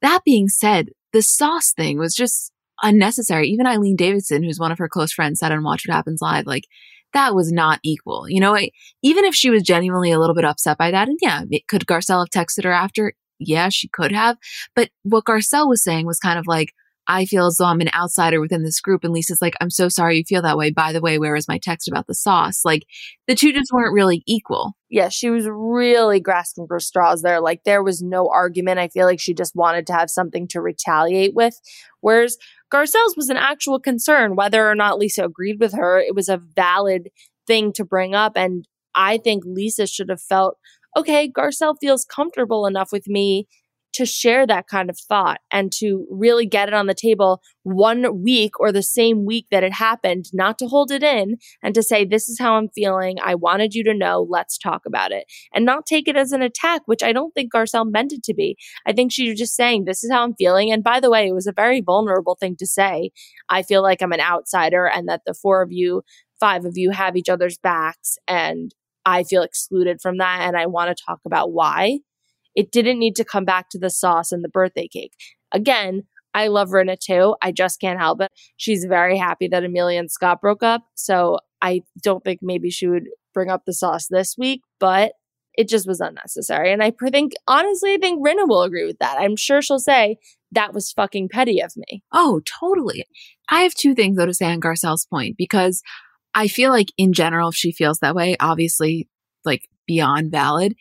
[0.00, 3.48] That being said, the sauce thing was just unnecessary.
[3.48, 6.46] Even Eileen Davidson, who's one of her close friends, said on Watch What Happens Live,
[6.46, 6.64] like,
[7.12, 8.28] that was not equal.
[8.28, 8.56] You know,
[9.02, 12.24] even if she was genuinely a little bit upset by that, and yeah, could Garcelle
[12.24, 13.12] have texted her after?
[13.38, 14.36] Yeah, she could have.
[14.74, 16.72] But what Garcelle was saying was kind of like,
[17.08, 19.02] I feel as though I'm an outsider within this group.
[19.02, 20.70] And Lisa's like, I'm so sorry you feel that way.
[20.70, 22.64] By the way, where is my text about the sauce?
[22.64, 22.84] Like
[23.26, 24.74] the two just weren't really equal.
[24.88, 27.40] Yeah, she was really grasping for straws there.
[27.40, 28.78] Like there was no argument.
[28.78, 31.60] I feel like she just wanted to have something to retaliate with.
[32.00, 32.36] Whereas
[32.72, 35.98] Garcelle's was an actual concern, whether or not Lisa agreed with her.
[35.98, 37.10] It was a valid
[37.46, 38.32] thing to bring up.
[38.36, 40.56] And I think Lisa should have felt,
[40.96, 43.46] okay, Garcelle feels comfortable enough with me
[43.94, 48.22] to share that kind of thought and to really get it on the table one
[48.22, 51.82] week or the same week that it happened, not to hold it in and to
[51.82, 53.18] say, This is how I'm feeling.
[53.22, 54.26] I wanted you to know.
[54.28, 55.24] Let's talk about it.
[55.54, 58.34] And not take it as an attack, which I don't think Garcelle meant it to
[58.34, 58.56] be.
[58.86, 60.72] I think she was just saying, This is how I'm feeling.
[60.72, 63.10] And by the way, it was a very vulnerable thing to say.
[63.48, 66.02] I feel like I'm an outsider and that the four of you,
[66.40, 68.16] five of you have each other's backs.
[68.26, 68.74] And
[69.04, 70.42] I feel excluded from that.
[70.42, 71.98] And I want to talk about why.
[72.54, 75.12] It didn't need to come back to the sauce and the birthday cake.
[75.52, 77.36] Again, I love Rinna too.
[77.42, 78.30] I just can't help it.
[78.56, 80.82] She's very happy that Amelia and Scott broke up.
[80.94, 85.12] So I don't think maybe she would bring up the sauce this week, but
[85.54, 86.72] it just was unnecessary.
[86.72, 89.18] And I think, honestly, I think Rinna will agree with that.
[89.18, 90.16] I'm sure she'll say,
[90.52, 92.02] that was fucking petty of me.
[92.12, 93.04] Oh, totally.
[93.48, 95.82] I have two things though to say on Garcelle's point because
[96.34, 99.08] I feel like in general, if she feels that way, obviously,
[99.44, 100.74] like beyond valid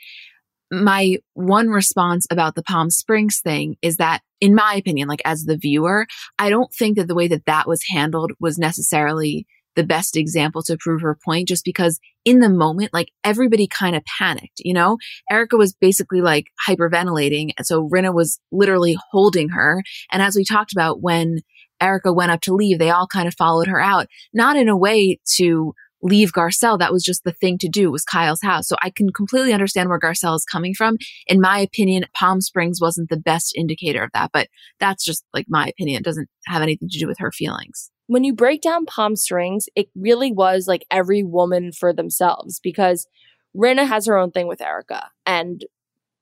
[0.72, 5.44] my one response about the Palm Springs thing is that, in my opinion, like as
[5.44, 6.08] the viewer,
[6.40, 10.64] I don't think that the way that that was handled was necessarily the best example
[10.64, 14.74] to prove her point just because in the moment, like everybody kind of panicked, you
[14.74, 14.98] know?
[15.30, 17.52] Erika was basically like hyperventilating.
[17.58, 19.82] And so Rinna was literally holding her.
[20.12, 21.40] And as we talked about when
[21.82, 24.78] Erika went up to leave, they all kind of followed her out, not in a
[24.78, 26.80] way to leave Garcelle.
[26.80, 28.68] That was just the thing to do was Kyle's house.
[28.68, 30.98] So I can completely understand where Garcelle is coming from.
[31.28, 34.48] In my opinion, Palm Springs wasn't the best indicator of that, but
[34.80, 36.00] that's just like my opinion.
[36.00, 37.92] It doesn't have anything to do with her feelings.
[38.08, 43.08] When you break down Palm Springs, it really was like every woman for themselves because
[43.56, 45.64] Rinna has her own thing with Erika and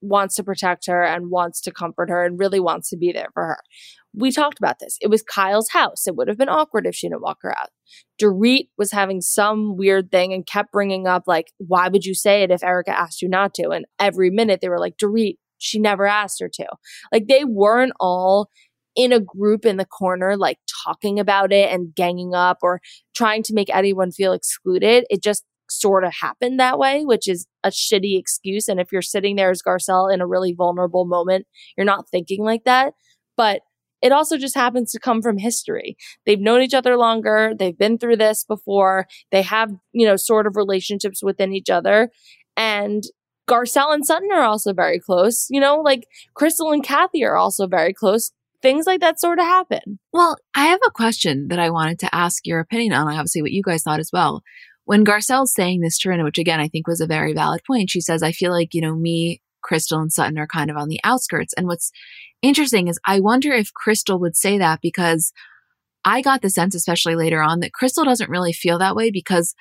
[0.02, 3.30] wants to protect her and wants to comfort her and really wants to be there
[3.34, 3.58] for her.
[4.14, 4.98] We talked about this.
[5.02, 6.08] It was Kyle's house.
[6.08, 7.70] It would have been awkward if she didn't walk her out.
[8.22, 12.42] Dorit was having some weird thing and kept bringing up, like, why would you say
[12.42, 13.70] it if Erika asked you not to?
[13.70, 16.66] And every minute they were like, Dorit, she never asked her to.
[17.12, 18.50] Like, they weren't all
[18.96, 22.82] in a group in the corner, like talking about it and ganging up or
[23.16, 25.06] trying to make anyone feel excluded.
[25.10, 28.68] It just sort of happened that way, which is a shitty excuse.
[28.68, 31.46] And if you're sitting there as Garcelle in a really vulnerable moment,
[31.78, 32.94] you're not thinking like that.
[33.36, 33.62] But
[34.02, 35.98] it also just happens to come from history.
[36.26, 37.54] They've known each other longer.
[37.58, 39.08] They've been through this before.
[39.32, 42.10] They have, you know, sort of relationships within each other.
[42.56, 43.04] And
[43.50, 45.48] Garcelle and Sutton are also very close.
[45.50, 48.32] You know, like Crystal and Kathy are also very close.
[48.62, 50.00] Things like that sort of happen.
[50.12, 53.52] Well, I have a question that I wanted to ask your opinion on, obviously what
[53.52, 54.44] you guys thought as well.
[54.90, 57.92] When Garcelle's saying this to Rinna, which again, I think was a very valid point,
[57.92, 60.88] she says, I feel like, you know, me, Crystal and Sutton are kind of on
[60.88, 61.54] the outskirts.
[61.54, 61.92] And what's
[62.42, 65.32] interesting is I wonder if Crystal would say that because
[66.06, 69.54] I got the sense, especially later on, that Crystal doesn't really feel that way because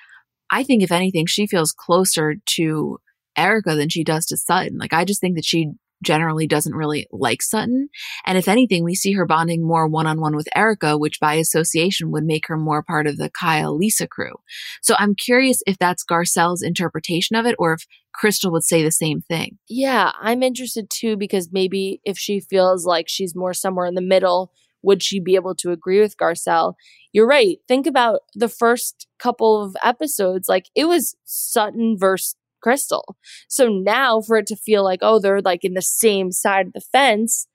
[0.49, 2.97] I think if anything, she feels closer to
[3.37, 4.79] Erika than she does to Sutton.
[4.79, 7.89] Like I just think that she generally doesn't really like Sutton.
[8.25, 11.35] And if anything, we see her bonding more one on one with Erika, which by
[11.35, 14.33] association would make her more part of the Kyle Lisa crew.
[14.81, 18.91] So I'm curious if that's Garcelle's interpretation of it or if Crystal would say the
[18.91, 19.57] same thing.
[19.67, 24.01] Yeah, I'm interested too because maybe if she feels like she's more somewhere in the
[24.01, 26.75] middle, would she be able to agree with Garcelle?
[27.11, 27.57] You're right.
[27.67, 30.47] Think about the first couple of episodes.
[30.47, 33.17] Like it was Sutton versus Crystal.
[33.47, 36.73] So now for it to feel like, oh, they're like in the same side of
[36.73, 37.47] the fence,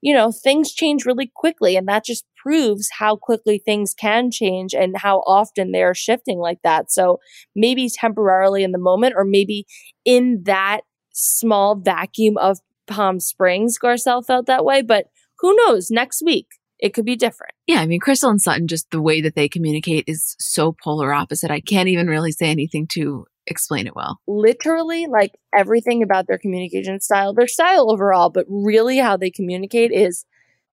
[0.00, 1.76] you know, things change really quickly.
[1.76, 6.58] And that just proves how quickly things can change and how often they're shifting like
[6.64, 6.90] that.
[6.90, 7.18] So
[7.54, 9.66] maybe temporarily in the moment, or maybe
[10.04, 10.80] in that
[11.12, 14.82] small vacuum of Palm Springs, Garcelle felt that way.
[14.82, 15.06] But
[15.38, 15.90] who knows?
[15.90, 16.46] Next week,
[16.78, 17.52] it could be different.
[17.66, 21.12] Yeah, I mean, Crystal and Sutton, just the way that they communicate is so polar
[21.12, 21.50] opposite.
[21.50, 24.20] I can't even really say anything to explain it well.
[24.26, 29.92] Literally, like everything about their communication style, their style overall, but really how they communicate
[29.92, 30.24] is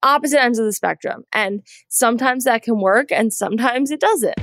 [0.04, 1.24] opposite ends of the spectrum.
[1.34, 4.36] And sometimes that can work and sometimes it doesn't.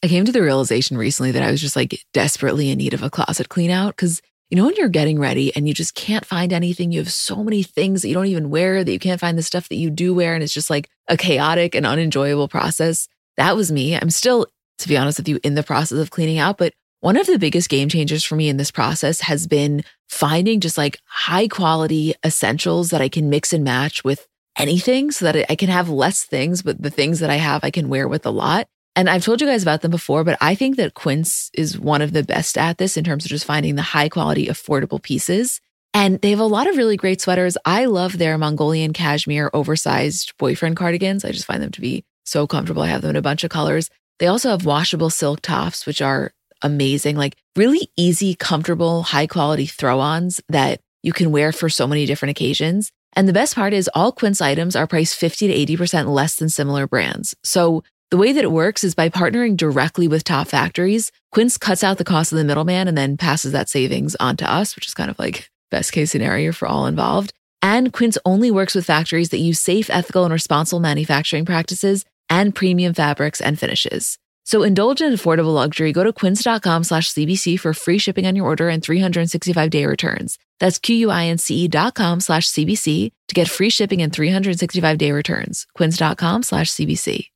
[0.00, 3.02] I came to the realization recently that I was just like desperately in need of
[3.02, 6.24] a closet clean out because you know, when you're getting ready and you just can't
[6.24, 9.20] find anything, you have so many things that you don't even wear, that you can't
[9.20, 10.34] find the stuff that you do wear.
[10.34, 13.08] And it's just like a chaotic and unenjoyable process.
[13.36, 13.94] That was me.
[13.94, 14.46] I'm still,
[14.78, 16.56] to be honest with you, in the process of cleaning out.
[16.56, 20.60] But one of the biggest game changers for me in this process has been finding
[20.60, 25.50] just like high quality essentials that I can mix and match with anything so that
[25.50, 28.26] I can have less things, but the things that I have, I can wear with
[28.26, 28.66] a lot.
[28.98, 32.02] And I've told you guys about them before, but I think that Quince is one
[32.02, 35.60] of the best at this in terms of just finding the high quality, affordable pieces.
[35.94, 37.56] And they have a lot of really great sweaters.
[37.64, 41.24] I love their Mongolian cashmere oversized boyfriend cardigans.
[41.24, 42.82] I just find them to be so comfortable.
[42.82, 43.88] I have them in a bunch of colors.
[44.18, 46.32] They also have washable silk tops, which are
[46.62, 51.86] amazing, like really easy, comfortable, high quality throw ons that you can wear for so
[51.86, 52.90] many different occasions.
[53.12, 56.48] And the best part is all Quince items are priced 50 to 80% less than
[56.48, 57.36] similar brands.
[57.44, 61.84] So the way that it works is by partnering directly with top factories, Quince cuts
[61.84, 64.86] out the cost of the middleman and then passes that savings on to us, which
[64.86, 67.34] is kind of like best case scenario for all involved.
[67.60, 72.54] And Quince only works with factories that use safe, ethical, and responsible manufacturing practices and
[72.54, 74.18] premium fabrics and finishes.
[74.44, 75.92] So indulge in affordable luxury.
[75.92, 80.38] Go to quince.com slash CBC for free shipping on your order and 365 day returns.
[80.60, 85.66] That's Q-U-I-N-C-E dot com slash CBC to get free shipping and 365 day returns.
[85.74, 87.28] Quince.com slash CBC.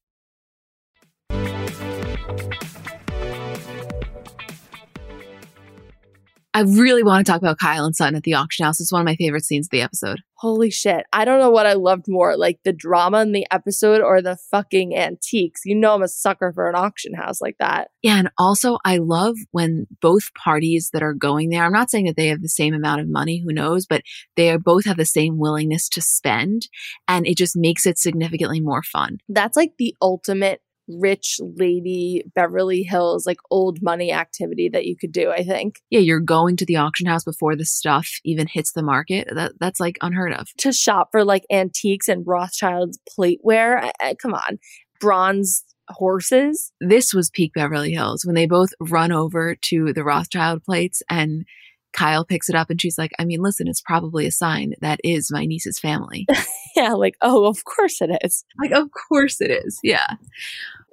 [6.55, 8.81] I really want to talk about Kyle and Sutton at the auction house.
[8.81, 10.21] It's one of my favorite scenes of the episode.
[10.35, 11.07] Holy shit.
[11.12, 14.37] I don't know what I loved more, like the drama in the episode or the
[14.51, 15.61] fucking antiques.
[15.65, 17.91] You know, I'm a sucker for an auction house like that.
[18.03, 18.17] Yeah.
[18.17, 22.17] And also, I love when both parties that are going there, I'm not saying that
[22.17, 24.03] they have the same amount of money, who knows, but
[24.37, 26.69] they are both have the same willingness to spend.
[27.07, 29.19] And it just makes it significantly more fun.
[29.29, 35.12] That's like the ultimate rich lady Beverly Hills like old money activity that you could
[35.12, 35.77] do, I think.
[35.90, 39.29] Yeah, you're going to the auction house before the stuff even hits the market.
[39.33, 40.49] That that's like unheard of.
[40.59, 43.83] To shop for like antiques and Rothschild's plateware.
[43.83, 44.59] I, I, come on.
[45.01, 46.73] Bronze horses.
[46.81, 51.45] This was peak Beverly Hills when they both run over to the Rothschild plates and
[51.92, 55.00] Kyle picks it up and she's like, I mean, listen, it's probably a sign that
[55.05, 56.26] is my niece's family.
[56.76, 58.44] yeah, like, oh, of course it is.
[58.61, 59.78] Like, of course it is.
[59.83, 60.07] Yeah.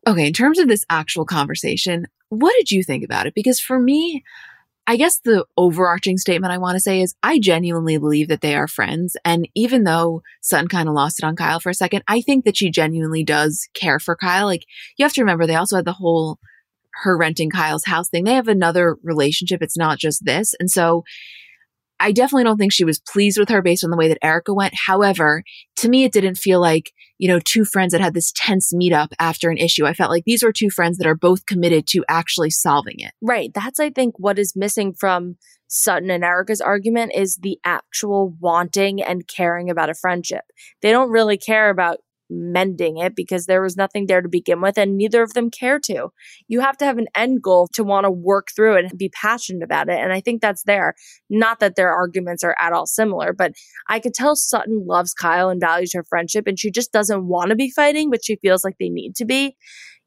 [0.08, 3.34] Okay, in terms of this actual conversation, What did you think about it?
[3.34, 4.24] Because for me,
[4.90, 8.56] I guess the overarching statement I want to say is I genuinely believe that they
[8.56, 9.16] are friends.
[9.24, 12.44] And even though Sutton kind of lost it on Kyle for a second, I think
[12.46, 14.48] that she genuinely does care for Kyle.
[14.48, 14.66] Like
[14.98, 16.40] you have to remember they also had the whole
[17.04, 18.24] her renting Kyle's house thing.
[18.24, 19.62] They have another relationship.
[19.62, 20.54] It's not just this.
[20.60, 21.04] And so
[22.00, 24.54] I definitely don't think she was pleased with her based on the way that Erika
[24.54, 24.74] went.
[24.86, 25.44] However,
[25.78, 29.10] to me, it didn't feel like, you know, two friends that had this tense meetup
[29.20, 29.86] after an issue.
[29.86, 33.12] I felt like these were two friends that are both committed to actually solving it.
[33.22, 33.52] Right.
[33.54, 35.36] That's, I think, what is missing from
[35.68, 40.46] Sutton and Erika's argument is the actual wanting and caring about a friendship.
[40.82, 44.78] They don't really care about mending it because there was nothing there to begin with
[44.78, 46.10] and neither of them care to.
[46.48, 49.10] You have to have an end goal to want to work through it and be
[49.10, 50.00] passionate about it.
[50.00, 50.96] And I think that's there.
[51.30, 53.54] Not that their arguments are at all similar, but
[53.88, 57.50] I could tell Sutton loves Kyle and values her friendship and she just doesn't want
[57.50, 59.56] to be fighting, but she feels like they need to be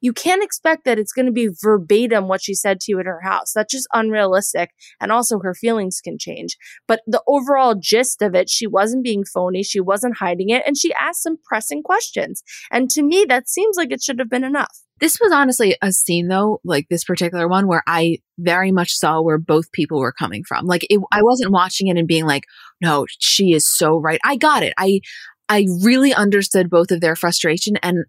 [0.02, 3.06] you can't expect that it's going to be verbatim what she said to you at
[3.06, 3.52] her house.
[3.54, 4.70] That's just unrealistic.
[5.00, 6.58] And also her feelings can change.
[6.86, 9.62] But the overall gist of it, she wasn't being phony.
[9.62, 10.64] She wasn't hiding it.
[10.66, 12.42] And she asked some pressing questions.
[12.70, 14.76] And to me, that seems like it should have been enough.
[15.00, 19.20] This was honestly a scene though, like this particular one where I very much saw
[19.20, 20.66] where both people were coming from.
[20.66, 22.44] Like it, I wasn't watching it and being like,
[22.80, 24.20] no, she is so right.
[24.24, 24.74] I got it.
[24.78, 25.00] I,
[25.48, 27.76] I really understood both of their frustration.
[27.82, 28.04] And,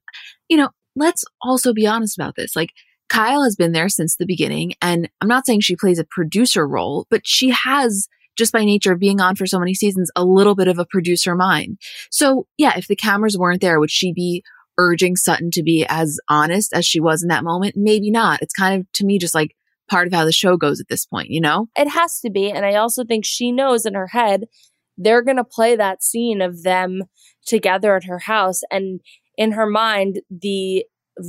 [0.50, 2.56] you know, let's also be honest about this.
[2.56, 2.72] Like,
[3.10, 4.74] Kyle has been there since the beginning.
[4.82, 8.92] And I'm not saying she plays a producer role, but she has, just by nature
[8.92, 11.78] of being on for so many seasons, a little bit of a producer mind.
[12.10, 14.44] So, yeah, if the cameras weren't there, would she be
[14.80, 17.76] urging Sutton to be as honest as she was in that moment?
[17.78, 18.42] Maybe not.
[18.42, 19.56] It's kind of, to me, just like
[19.90, 21.68] part of how the show goes at this point, you know?
[21.78, 22.50] It has to be.
[22.50, 24.46] And I also think she knows in her head
[24.98, 27.04] they're going to play that scene of them
[27.46, 28.62] together at her house.
[28.72, 29.02] And
[29.38, 30.86] in her mind, the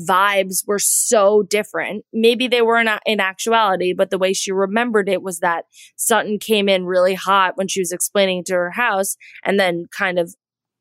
[0.08, 2.04] vibes were so different.
[2.12, 6.38] Maybe they were not in actuality, but the way she remembered it was that Sutton
[6.38, 10.34] came in really hot when she was explaining to her house and then kind of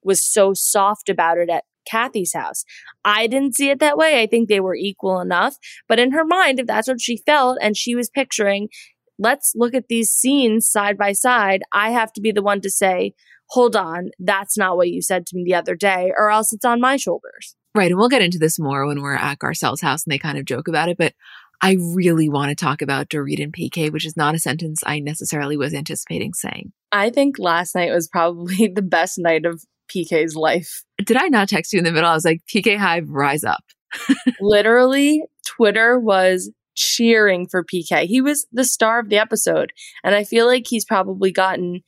[0.03, 2.63] was so soft about it at Kathy's house.
[3.03, 4.21] I didn't see it that way.
[4.21, 5.57] I think they were equal enough.
[5.87, 8.69] But in her mind, if that's what she felt and she was picturing,
[9.19, 11.63] let's look at these scenes side by side.
[11.71, 13.13] I have to be the one to say,
[13.49, 16.65] hold on, that's not what you said to me the other day, or else it's
[16.65, 17.55] on my shoulders.
[17.75, 17.89] Right.
[17.89, 20.45] And we'll get into this more when we're at Garcelle's house and they kind of
[20.45, 20.97] joke about it.
[20.97, 21.13] But
[21.61, 24.99] I really want to talk about Dorit and PK, which is not a sentence I
[24.99, 26.71] necessarily was anticipating saying.
[26.91, 30.83] I think last night was probably the best night of PK's life.
[31.03, 32.09] Did I not text you in the middle?
[32.09, 33.63] I was like, PK Hive, rise up.
[34.41, 38.05] Literally, Twitter was cheering for PK.
[38.05, 39.73] He was the star of the episode.
[40.03, 41.81] And I feel like he's probably gotten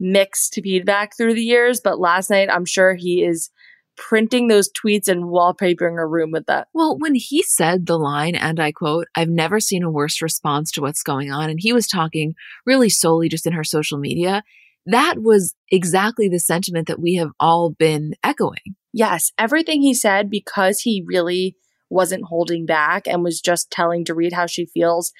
[0.00, 3.50] mixed feedback through the years, but last night I'm sure he is
[3.96, 6.68] printing those tweets and wallpapering a room with that.
[6.72, 10.72] Well, when he said the line, and I quote, I've never seen a worse response
[10.72, 12.34] to what's going on, and he was talking
[12.66, 14.42] really solely just in her social media,
[14.86, 18.76] that was exactly the sentiment that we have all been echoing.
[18.92, 21.56] Yes, everything he said, because he really
[21.92, 25.12] wasn't holding back and was just telling Dorit how she feels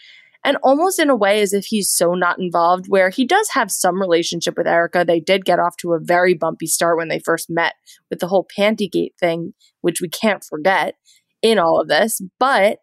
[0.45, 3.71] and almost in a way as if he's so not involved, where he does have
[3.71, 5.05] some relationship with Erika.
[5.07, 7.75] They did get off to a very bumpy start when they first met
[8.11, 10.97] with the whole Pantygate thing, which we can't forget
[11.43, 12.21] in all of this.
[12.41, 12.79] But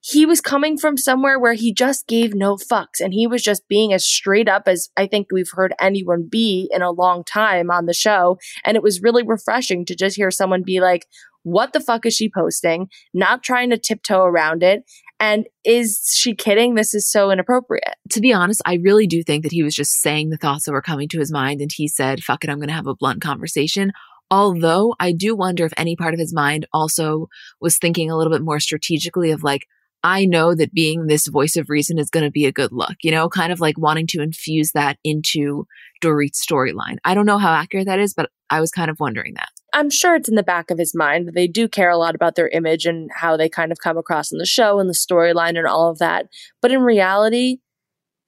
[0.00, 3.68] he was coming from somewhere where he just gave no fucks and he was just
[3.68, 7.70] being as straight up as I think we've heard anyone be in a long time
[7.70, 8.38] on the show.
[8.64, 11.06] And it was really refreshing to just hear someone be like,
[11.42, 12.88] what the fuck is she posting?
[13.12, 14.84] Not trying to tiptoe around it.
[15.20, 16.74] And is she kidding?
[16.74, 17.94] This is so inappropriate.
[18.10, 20.72] To be honest, I really do think that he was just saying the thoughts that
[20.72, 22.96] were coming to his mind and he said, fuck it, I'm going to have a
[22.96, 23.92] blunt conversation.
[24.30, 27.28] Although I do wonder if any part of his mind also
[27.60, 29.66] was thinking a little bit more strategically of like,
[30.02, 32.96] I know that being this voice of reason is going to be a good look,
[33.02, 35.66] you know, kind of like wanting to infuse that into
[36.00, 36.96] Dorit's storyline.
[37.04, 39.50] I don't know how accurate that is, but I was kind of wondering that.
[39.72, 41.26] I'm sure it's in the back of his mind.
[41.26, 43.96] That they do care a lot about their image and how they kind of come
[43.96, 46.26] across in the show and the storyline and all of that.
[46.60, 47.58] But in reality,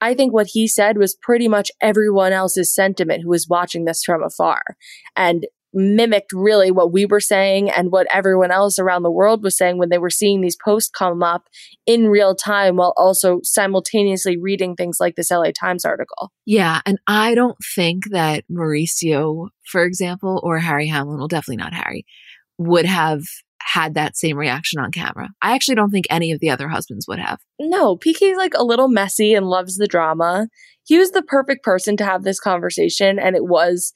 [0.00, 4.02] I think what he said was pretty much everyone else's sentiment who was watching this
[4.04, 4.62] from afar.
[5.16, 9.56] And mimicked really what we were saying and what everyone else around the world was
[9.56, 11.48] saying when they were seeing these posts come up
[11.86, 16.30] in real time while also simultaneously reading things like this LA Times article.
[16.46, 16.80] Yeah.
[16.86, 22.06] And I don't think that Mauricio, for example, or Harry Hamlin, well, definitely not Harry,
[22.58, 23.22] would have
[23.60, 25.30] had that same reaction on camera.
[25.42, 27.40] I actually don't think any of the other husbands would have.
[27.58, 30.48] No, PK's like a little messy and loves the drama.
[30.84, 33.94] He was the perfect person to have this conversation, and it was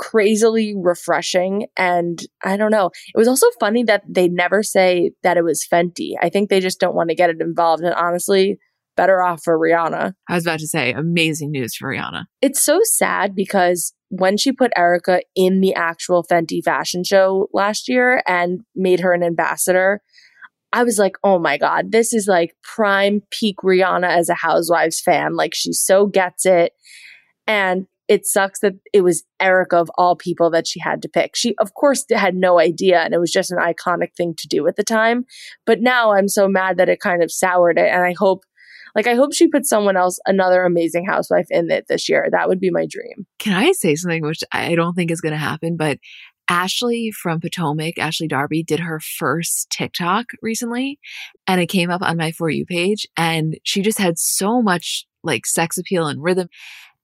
[0.00, 1.66] crazily refreshing.
[1.76, 2.86] And I don't know.
[2.86, 6.14] It was also funny that they never say that it was Fenty.
[6.22, 7.84] I think they just don't want to get it involved.
[7.84, 8.58] And honestly,
[8.96, 10.14] better off for Rihanna.
[10.28, 12.24] I was about to say, amazing news for Rihanna.
[12.40, 17.86] It's so sad because when she put Erika in the actual Fenty fashion show last
[17.86, 20.00] year and made her an ambassador,
[20.72, 25.00] I was like, oh my God, this is like prime peak Rihanna as a Housewives
[25.00, 25.36] fan.
[25.36, 26.72] Like she so gets it.
[27.46, 31.36] And it sucks that it was Erika of all people that she had to pick.
[31.36, 34.66] She, of course, had no idea, and it was just an iconic thing to do
[34.66, 35.24] at the time.
[35.64, 37.88] But now I'm so mad that it kind of soured it.
[37.88, 38.42] And I hope,
[38.96, 42.26] like, I hope she put someone else, another amazing housewife in it this year.
[42.32, 43.28] That would be my dream.
[43.38, 45.76] Can I say something which I don't think is going to happen?
[45.76, 45.98] But
[46.48, 50.98] Ashley from Potomac, Ashley Darby, did her first TikTok recently,
[51.46, 55.06] and it came up on my For You page, and she just had so much
[55.22, 56.48] like sex appeal and rhythm.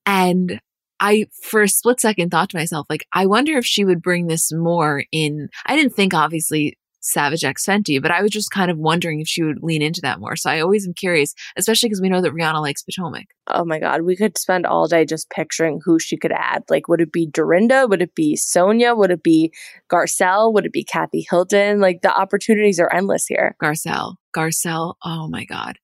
[0.05, 0.61] And
[1.01, 4.27] I, for a split second, thought to myself, like, I wonder if she would bring
[4.27, 5.49] this more in.
[5.67, 9.29] I didn't think, obviously, Savage X Fenty, but I was just kind of wondering if
[9.29, 10.35] she would lean into that more.
[10.35, 13.27] So I always am curious, especially because we know that Rihanna likes Potomac.
[13.47, 14.03] Oh my God.
[14.03, 16.65] We could spend all day just picturing who she could add.
[16.69, 17.87] Like, would it be Dorinda?
[17.87, 18.97] Would it be Sonja?
[18.97, 19.53] Would it be
[19.89, 20.53] Garcelle?
[20.53, 21.79] Would it be Kathy Hilton?
[21.81, 23.55] Like, the opportunities are endless here.
[23.63, 24.17] Garcelle.
[24.35, 24.95] Garcelle.
[25.05, 25.79] Oh my God.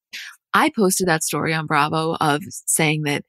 [0.52, 3.24] I posted that story on Bravo of saying that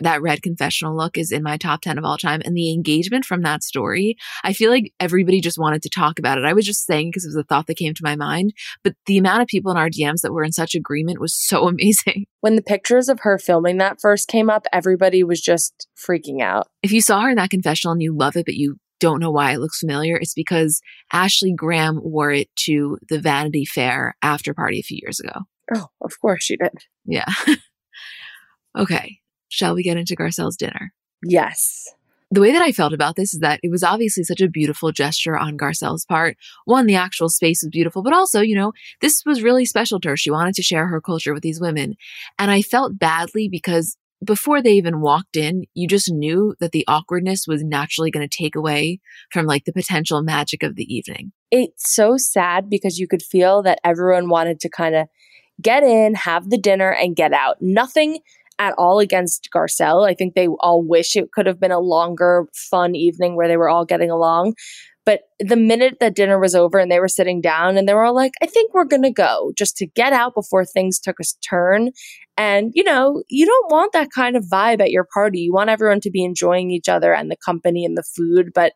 [0.00, 2.40] that red confessional look is in my top 10 of all time.
[2.44, 6.38] And the engagement from that story, I feel like everybody just wanted to talk about
[6.38, 6.44] it.
[6.44, 8.94] I was just saying because it was a thought that came to my mind, but
[9.06, 12.26] the amount of people in our DMs that were in such agreement was so amazing.
[12.40, 16.68] When the pictures of her filming that first came up, everybody was just freaking out.
[16.82, 19.30] If you saw her in that confessional and you love it, but you don't know
[19.30, 20.80] why it looks familiar, it's because
[21.12, 25.40] Ashley Graham wore it to the Vanity Fair after party a few years ago.
[25.74, 26.72] Oh, of course she did.
[27.04, 27.26] Yeah.
[28.78, 29.21] okay
[29.52, 30.92] shall we get into Garcelle's dinner?
[31.22, 31.88] Yes.
[32.30, 34.90] The way that I felt about this is that it was obviously such a beautiful
[34.90, 36.38] gesture on Garcelle's part.
[36.64, 38.72] One, the actual space was beautiful, but also, you know,
[39.02, 40.16] this was really special to her.
[40.16, 41.96] She wanted to share her culture with these women.
[42.38, 46.84] And I felt badly because before they even walked in, you just knew that the
[46.88, 49.00] awkwardness was naturally going to take away
[49.30, 51.32] from like the potential magic of the evening.
[51.50, 55.08] It's so sad because you could feel that everyone wanted to kind of
[55.60, 57.56] get in, have the dinner, and get out.
[57.60, 58.20] Nothing
[58.58, 60.08] at all against Garcelle.
[60.08, 63.56] I think they all wish it could have been a longer, fun evening where they
[63.56, 64.54] were all getting along.
[65.04, 68.04] But the minute that dinner was over and they were sitting down and they were
[68.04, 71.16] all like, I think we're going to go just to get out before things took
[71.20, 71.90] a turn.
[72.36, 75.40] And, you know, you don't want that kind of vibe at your party.
[75.40, 78.52] You want everyone to be enjoying each other and the company and the food.
[78.54, 78.74] But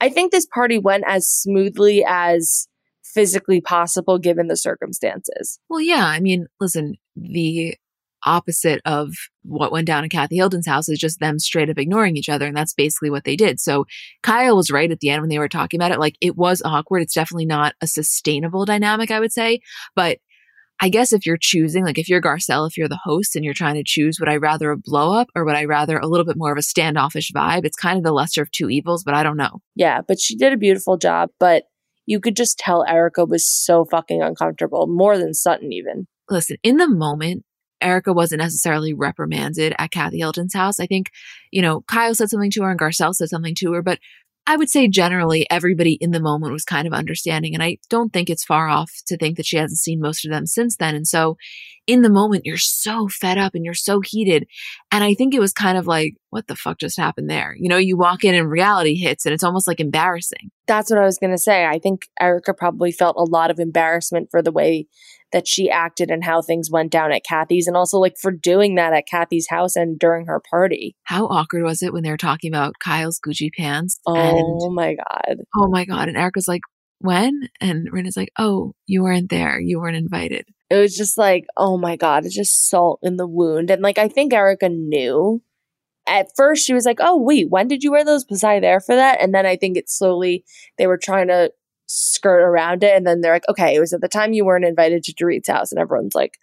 [0.00, 2.66] I think this party went as smoothly as
[3.04, 5.60] physically possible given the circumstances.
[5.68, 6.06] Well, yeah.
[6.06, 7.76] I mean, listen, the
[8.24, 9.12] opposite of
[9.42, 12.46] what went down in Kathy Hilton's house is just them straight up ignoring each other.
[12.46, 13.60] And that's basically what they did.
[13.60, 13.86] So
[14.22, 16.00] Kyle was right at the end when they were talking about it.
[16.00, 17.02] Like it was awkward.
[17.02, 19.60] It's definitely not a sustainable dynamic, I would say.
[19.94, 20.18] But
[20.82, 23.52] I guess if you're choosing, like if you're Garcelle, if you're the host and you're
[23.52, 26.24] trying to choose, would I rather a blow up or would I rather a little
[26.24, 27.66] bit more of a standoffish vibe?
[27.66, 29.60] It's kind of the lesser of two evils, but I don't know.
[29.74, 31.28] Yeah, but she did a beautiful job.
[31.38, 31.64] But
[32.06, 36.06] you could just tell Erika was so fucking uncomfortable, more than Sutton even.
[36.30, 37.44] Listen, in the moment,
[37.80, 40.80] Erika wasn't necessarily reprimanded at Kathy Hilton's house.
[40.80, 41.10] I think,
[41.50, 43.98] you know, Kyle said something to her and Garcelle said something to her, but
[44.46, 47.54] I would say generally everybody in the moment was kind of understanding.
[47.54, 50.30] And I don't think it's far off to think that she hasn't seen most of
[50.30, 50.94] them since then.
[50.94, 51.36] And so
[51.86, 54.48] in the moment, you're so fed up and you're so heated.
[54.90, 57.54] And I think it was kind of like, what the fuck just happened there?
[57.58, 60.50] You know, you walk in and reality hits and it's almost like embarrassing.
[60.70, 61.66] That's what I was going to say.
[61.66, 64.86] I think Erika probably felt a lot of embarrassment for the way
[65.32, 68.76] that she acted and how things went down at Kathy's and also like for doing
[68.76, 70.94] that at Kathy's house and during her party.
[71.02, 73.98] How awkward was it when they were talking about Kyle's Gucci pants?
[74.06, 75.38] Oh and, my God.
[75.56, 76.06] Oh my God.
[76.06, 76.62] And Erika's like,
[77.00, 77.48] when?
[77.60, 79.58] And Rinna's like, oh, you weren't there.
[79.60, 80.46] You weren't invited.
[80.70, 83.70] It was just like, oh my God, it's just salt in the wound.
[83.70, 85.42] And like, I think Erika knew.
[86.10, 88.26] At first, she was like, oh, wait, when did you wear those?
[88.28, 89.20] Was I there for that?
[89.20, 90.44] And then I think it slowly,
[90.76, 91.52] they were trying to
[91.86, 92.94] skirt around it.
[92.94, 95.48] And then they're like, okay, it was at the time you weren't invited to Dorit's
[95.48, 95.72] house.
[95.72, 96.38] And everyone's like,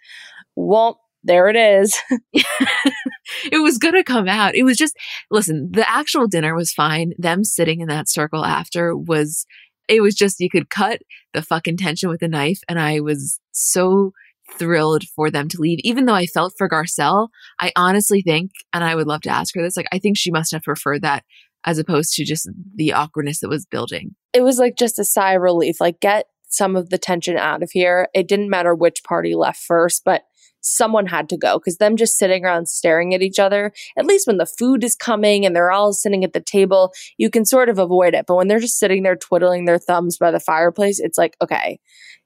[0.56, 1.98] well, there it is.
[2.34, 4.56] it was going to come out.
[4.56, 4.96] It was just,
[5.30, 7.14] listen, the actual dinner was fine.
[7.18, 9.46] Them sitting in that circle after was,
[9.88, 11.02] it was just, you could cut
[11.34, 12.62] the fucking tension with a knife.
[12.70, 14.14] And I was so
[14.52, 15.80] thrilled for them to leave.
[15.84, 17.30] Even though I felt for Garcelle,
[17.60, 20.32] I honestly think, and I would love to ask her this, like, I think she
[20.32, 21.24] must have preferred that
[21.66, 24.16] as opposed to just the awkwardness that was building.
[24.34, 27.62] It was like just a sigh of relief, like get some of the tension out
[27.62, 28.08] of here.
[28.14, 30.24] It didn't matter which party left first, but
[30.68, 34.28] someone had to go because them just sitting around staring at each other, at least
[34.28, 37.70] when the food is coming and they're all sitting at the table, you can sort
[37.70, 38.26] of avoid it.
[38.28, 41.80] But when they're just sitting there twiddling their thumbs by the fireplace, it's like, okay,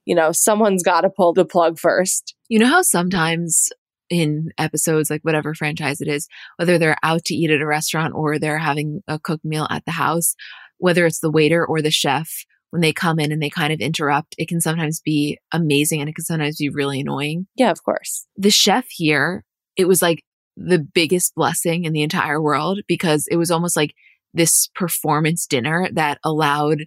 [0.04, 2.34] you know, someone's got to pull the plug first.
[2.48, 3.70] You know how sometimes
[4.10, 8.12] in episodes, like whatever franchise it is, whether they're out to eat at a restaurant
[8.14, 10.34] or they're having a cooked meal at the house,
[10.78, 13.80] whether it's the waiter or the chef, when they come in and they kind of
[13.80, 17.46] interrupt, it can sometimes be amazing and it can sometimes be really annoying.
[17.54, 18.26] Yeah, of course.
[18.36, 19.44] The chef here,
[19.76, 20.24] it was like
[20.56, 23.94] the biggest blessing in the entire world because it was almost like
[24.32, 26.86] this performance dinner that allowed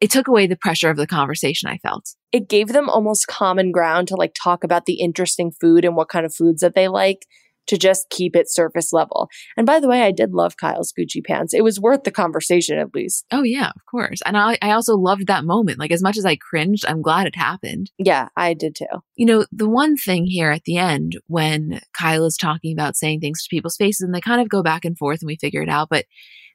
[0.00, 2.14] it took away the pressure of the conversation I felt.
[2.30, 6.08] It gave them almost common ground to like talk about the interesting food and what
[6.08, 7.26] kind of foods that they like
[7.68, 9.28] to just keep it surface level.
[9.56, 11.54] And by the way, I did love Kyle's Gucci pants.
[11.54, 13.24] It was worth the conversation at least.
[13.30, 14.20] Oh yeah, of course.
[14.26, 15.78] And I, I also loved that moment.
[15.78, 17.90] Like as much as I cringed, I'm glad it happened.
[17.98, 18.86] Yeah, I did too.
[19.16, 23.20] You know, the one thing here at the end when Kyle is talking about saying
[23.20, 25.62] things to people's faces and they kind of go back and forth and we figure
[25.62, 26.06] it out, but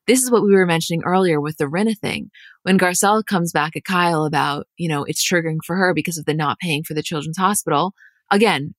[0.06, 2.30] this is what we were mentioning earlier with the Rinna thing.
[2.64, 6.26] When Garcelle comes back at Kyle about, you know, it's triggering for her because of
[6.26, 7.94] the not paying for the children's hospital.
[8.30, 8.76] Again,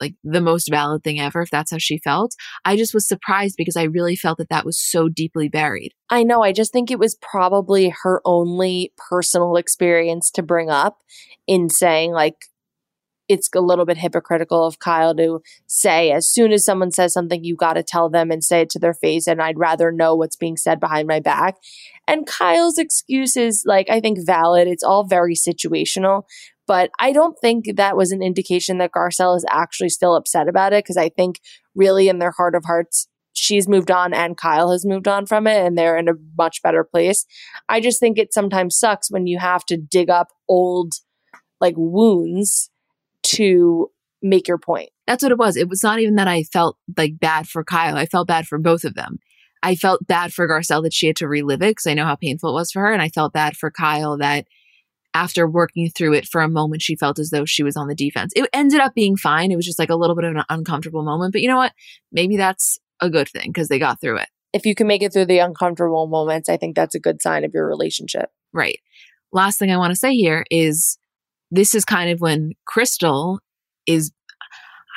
[0.00, 2.34] like the most valid thing ever, if that's how she felt.
[2.64, 5.92] I just was surprised because I really felt that that was so deeply buried.
[6.10, 6.42] I know.
[6.42, 10.98] I just think it was probably her only personal experience to bring up
[11.46, 12.36] in saying, like,
[13.28, 17.42] it's a little bit hypocritical of Kyle to say as soon as someone says something,
[17.42, 19.26] you got to tell them and say it to their face.
[19.26, 21.54] And I'd rather know what's being said behind my back.
[22.06, 24.68] And Kyle's excuse is like, I think valid.
[24.68, 26.24] It's all very situational,
[26.66, 30.72] but I don't think that was an indication that Garcelle is actually still upset about
[30.72, 30.86] it.
[30.86, 31.40] Cause I think
[31.74, 35.46] really in their heart of hearts, she's moved on and Kyle has moved on from
[35.46, 37.26] it and they're in a much better place.
[37.68, 40.94] I just think it sometimes sucks when you have to dig up old
[41.60, 42.70] like wounds
[43.24, 43.90] to
[44.22, 44.90] make your point.
[45.06, 45.56] That's what it was.
[45.56, 47.96] It was not even that I felt like bad for Kyle.
[47.96, 49.18] I felt bad for both of them.
[49.62, 52.16] I felt bad for Garcelle that she had to relive it because I know how
[52.16, 52.92] painful it was for her.
[52.92, 54.46] And I felt bad for Kyle that
[55.14, 57.94] after working through it for a moment, she felt as though she was on the
[57.94, 58.32] defense.
[58.34, 59.52] It ended up being fine.
[59.52, 61.32] It was just like a little bit of an uncomfortable moment.
[61.32, 61.72] But you know what?
[62.10, 64.28] Maybe that's a good thing because they got through it.
[64.52, 67.44] If you can make it through the uncomfortable moments, I think that's a good sign
[67.44, 68.30] of your relationship.
[68.52, 68.80] Right.
[69.32, 70.98] Last thing I want to say here is
[71.50, 73.40] this is kind of when Crystal
[73.86, 74.12] is,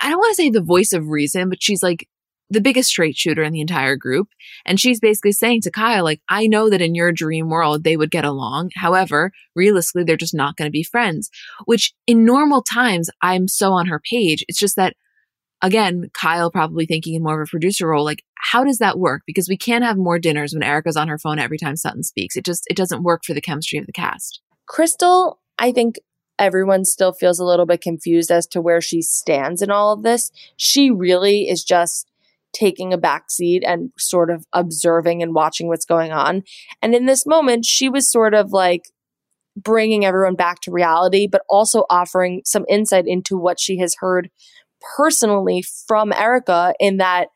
[0.02, 2.08] I don't want to say the voice of reason, but she's like
[2.50, 4.30] the biggest straight shooter in the entire group.
[4.66, 7.98] And she's basically saying to Kyle, like, I know that in your dream world, they
[7.98, 8.72] would get along.
[8.76, 11.30] However, realistically, they're just not going to be friends,
[11.66, 14.46] which in normal times, I'm so on her page.
[14.48, 14.94] It's just that
[15.62, 19.24] again, Kyle probably thinking in more of a producer role, like, how does that work?
[19.26, 22.36] Because we can't have more dinners when Erika's on her phone every time Sutton speaks.
[22.36, 24.42] It just, it doesn't work for the chemistry of the cast.
[24.68, 25.96] Crystal, I think
[26.38, 30.04] everyone still feels a little bit confused as to where she stands in all of
[30.04, 30.32] this.
[30.56, 32.08] She really is just
[32.58, 36.44] taking a back seat and sort of observing and watching what's going on.
[36.82, 38.86] And in this moment, she was sort of like
[39.56, 44.30] bringing everyone back to reality, but also offering some insight into what she has heard
[44.96, 47.30] personally from Erika in that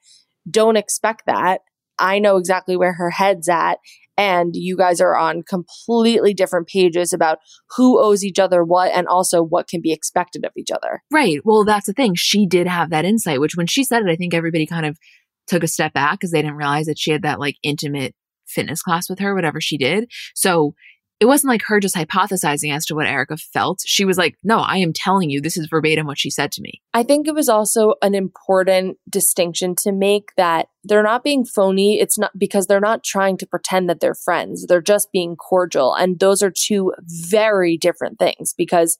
[0.49, 1.61] don't expect that.
[1.99, 3.78] I know exactly where her head's at
[4.22, 7.39] and you guys are on completely different pages about
[7.76, 11.01] who owes each other what and also what can be expected of each other.
[11.09, 11.39] Right.
[11.43, 12.13] Well, that's the thing.
[12.15, 14.99] She did have that insight, which when she said it, I think everybody kind of
[15.47, 18.13] took a step back because they didn't realize that she had that like intimate
[18.47, 20.05] fitness class with her, whatever she did.
[20.36, 20.76] So
[21.22, 23.84] it wasn't like her just hypothesizing as to what Erika felt.
[23.86, 26.63] She was like, no, I am telling you, this is verbatim what she said to
[26.63, 26.82] me.
[26.95, 31.99] I think it was also an important distinction to make that they're not being phony.
[31.99, 34.65] It's not because they're not trying to pretend that they're friends.
[34.65, 35.93] They're just being cordial.
[35.93, 38.97] And those are two very different things because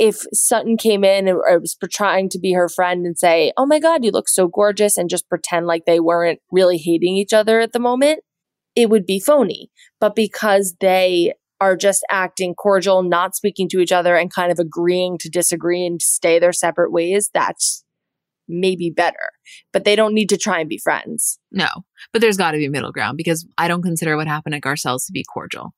[0.00, 3.78] if Sutton came in and was trying to be her friend and say, Oh my
[3.78, 7.60] God, you look so gorgeous, and just pretend like they weren't really hating each other
[7.60, 8.18] at the moment,
[8.76, 9.70] it would be phony.
[9.98, 14.58] But because they are just acting cordial, not speaking to each other, and kind of
[14.58, 17.82] agreeing to disagree and stay their separate ways, that's
[18.46, 19.30] maybe better.
[19.72, 21.38] But they don't need to try and be friends.
[21.50, 21.68] No,
[22.12, 25.06] but there's got to be middle ground because I don't consider what happened at Garcelle's
[25.06, 25.72] to be cordial.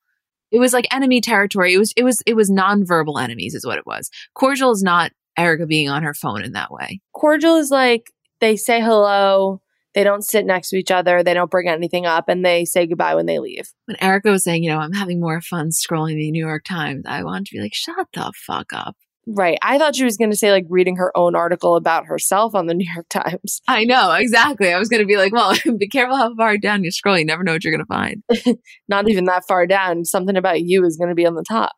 [0.50, 1.74] It was like enemy territory.
[1.74, 4.10] It was it was it was nonverbal enemies is what it was.
[4.34, 7.00] Cordial is not Erika being on her phone in that way.
[7.12, 9.60] Cordial is like they say hello,
[9.98, 11.24] they don't sit next to each other.
[11.24, 13.68] They don't bring anything up and they say goodbye when they leave.
[13.86, 17.02] When Erika was saying, you know, I'm having more fun scrolling the New York Times,
[17.04, 18.94] I wanted to be like, shut the fuck up.
[19.26, 19.58] Right.
[19.60, 22.66] I thought she was going to say like reading her own article about herself on
[22.66, 23.60] the New York Times.
[23.66, 24.72] I know, exactly.
[24.72, 27.18] I was going to be like, well, be careful how far down you scroll.
[27.18, 28.56] You never know what you're going to find.
[28.88, 30.04] Not even that far down.
[30.04, 31.72] Something about you is going to be on the top.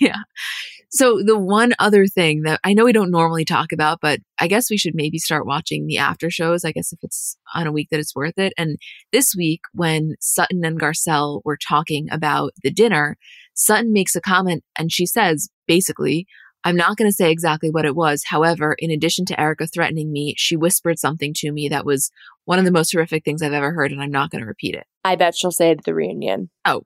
[0.00, 0.22] yeah.
[0.94, 4.46] So the one other thing that I know we don't normally talk about, but I
[4.46, 6.64] guess we should maybe start watching the after shows.
[6.64, 8.52] I guess if it's on a week that it's worth it.
[8.56, 8.76] And
[9.10, 13.16] this week when Sutton and Garcelle were talking about the dinner,
[13.54, 16.28] Sutton makes a comment and she says, basically,
[16.62, 18.22] I'm not going to say exactly what it was.
[18.28, 22.12] However, in addition to Erika threatening me, she whispered something to me that was
[22.44, 24.76] one of the most horrific things I've ever heard, and I'm not going to repeat
[24.76, 24.86] it.
[25.02, 26.50] I bet she'll say it at the reunion.
[26.64, 26.84] Oh,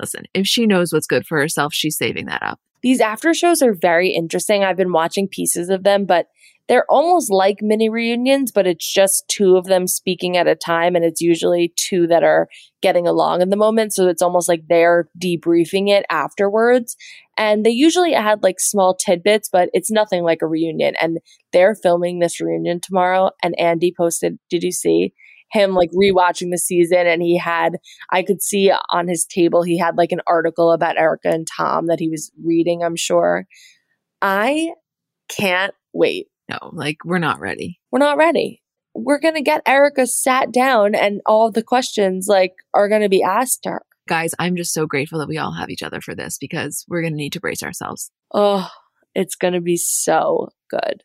[0.00, 2.58] listen, if she knows what's good for herself, she's saving that up.
[2.82, 4.64] These after shows are very interesting.
[4.64, 6.28] I've been watching pieces of them, but
[6.70, 10.94] they're almost like mini reunions, but it's just two of them speaking at a time.
[10.94, 12.48] And it's usually two that are
[12.80, 13.92] getting along in the moment.
[13.92, 16.96] So it's almost like they're debriefing it afterwards.
[17.36, 20.94] And they usually add like small tidbits, but it's nothing like a reunion.
[21.00, 21.18] And
[21.52, 23.32] they're filming this reunion tomorrow.
[23.42, 25.12] And Andy posted, did you see?
[25.52, 27.78] Him like rewatching the season and he had
[28.10, 31.86] I could see on his table he had like an article about Erika and Tom
[31.86, 33.46] that he was reading, I'm sure.
[34.22, 34.70] I
[35.28, 36.28] can't wait.
[36.48, 37.80] No, like we're not ready.
[37.90, 38.62] We're not ready.
[38.94, 43.08] We're going to get Erika sat down and all the questions like are going to
[43.08, 43.82] be asked her.
[44.08, 47.02] Guys, I'm just so grateful that we all have each other for this because we're
[47.02, 48.10] going to need to brace ourselves.
[48.34, 48.68] Oh,
[49.14, 51.04] it's going to be so good.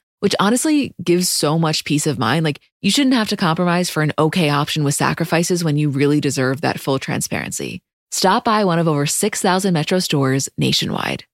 [0.21, 2.45] which honestly gives so much peace of mind.
[2.45, 6.21] Like you shouldn't have to compromise for an okay option with sacrifices when you really
[6.21, 7.81] deserve that full transparency.
[8.11, 11.25] Stop by one of over 6,000 Metro stores nationwide.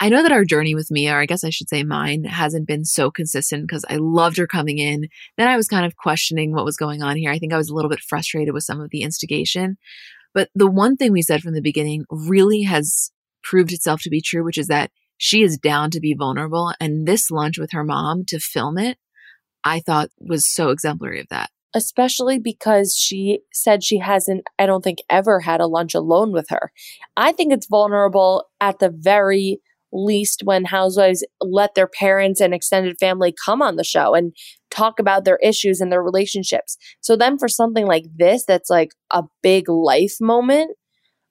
[0.00, 2.66] I know that our journey with Mia, or I guess I should say mine, hasn't
[2.66, 5.08] been so consistent because I loved her coming in.
[5.38, 7.30] Then I was kind of questioning what was going on here.
[7.30, 9.78] I think I was a little bit frustrated with some of the instigation.
[10.34, 13.10] But the one thing we said from the beginning really has
[13.42, 16.72] proved itself to be true, which is that she is down to be vulnerable.
[16.80, 18.98] And this lunch with her mom to film it,
[19.62, 21.50] I thought was so exemplary of that.
[21.74, 26.46] Especially because she said she hasn't, I don't think, ever had a lunch alone with
[26.50, 26.70] her.
[27.16, 29.60] I think it's vulnerable at the very
[29.92, 34.32] least when housewives let their parents and extended family come on the show and
[34.74, 36.76] talk about their issues and their relationships.
[37.00, 40.72] So then for something like this, that's like a big life moment.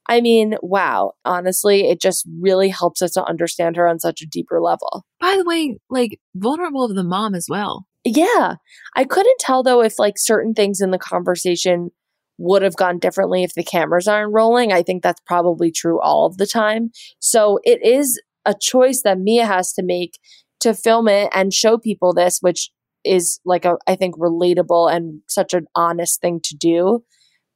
[0.07, 1.13] I mean, wow.
[1.25, 5.05] Honestly, it just really helps us to understand her on such a deeper level.
[5.19, 7.85] By the way, like vulnerable of the mom as well.
[8.03, 8.55] Yeah.
[8.95, 11.91] I couldn't tell though if like certain things in the conversation
[12.37, 14.73] would have gone differently if the cameras aren't rolling.
[14.73, 16.91] I think that's probably true all of the time.
[17.19, 20.19] So it is a choice that Mia has to make
[20.59, 22.71] to film it and show people this, which
[23.05, 27.03] is like a, I think, relatable and such an honest thing to do.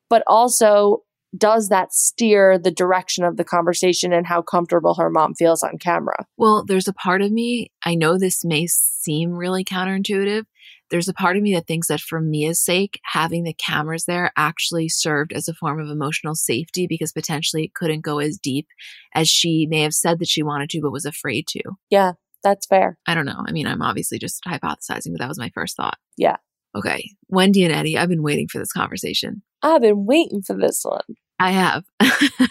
[0.09, 1.03] But also,
[1.37, 5.77] does that steer the direction of the conversation and how comfortable her mom feels on
[5.77, 6.25] camera?
[6.37, 10.45] Well, there's a part of me, I know this may seem really counterintuitive.
[10.89, 14.31] There's a part of me that thinks that for Mia's sake, having the cameras there
[14.37, 18.67] actually served as a form of emotional safety because potentially it couldn't go as deep
[19.13, 21.61] as she may have said that she wanted to, but was afraid to.
[21.89, 22.13] Yeah,
[22.43, 22.97] that's fair.
[23.05, 23.43] I don't know.
[23.47, 25.97] I mean, I'm obviously just hypothesizing, but that was my first thought.
[26.17, 26.37] Yeah.
[26.75, 27.11] Okay.
[27.29, 29.41] Wendy and Eddie, I've been waiting for this conversation.
[29.61, 31.03] I've been waiting for this one.
[31.39, 31.83] I have.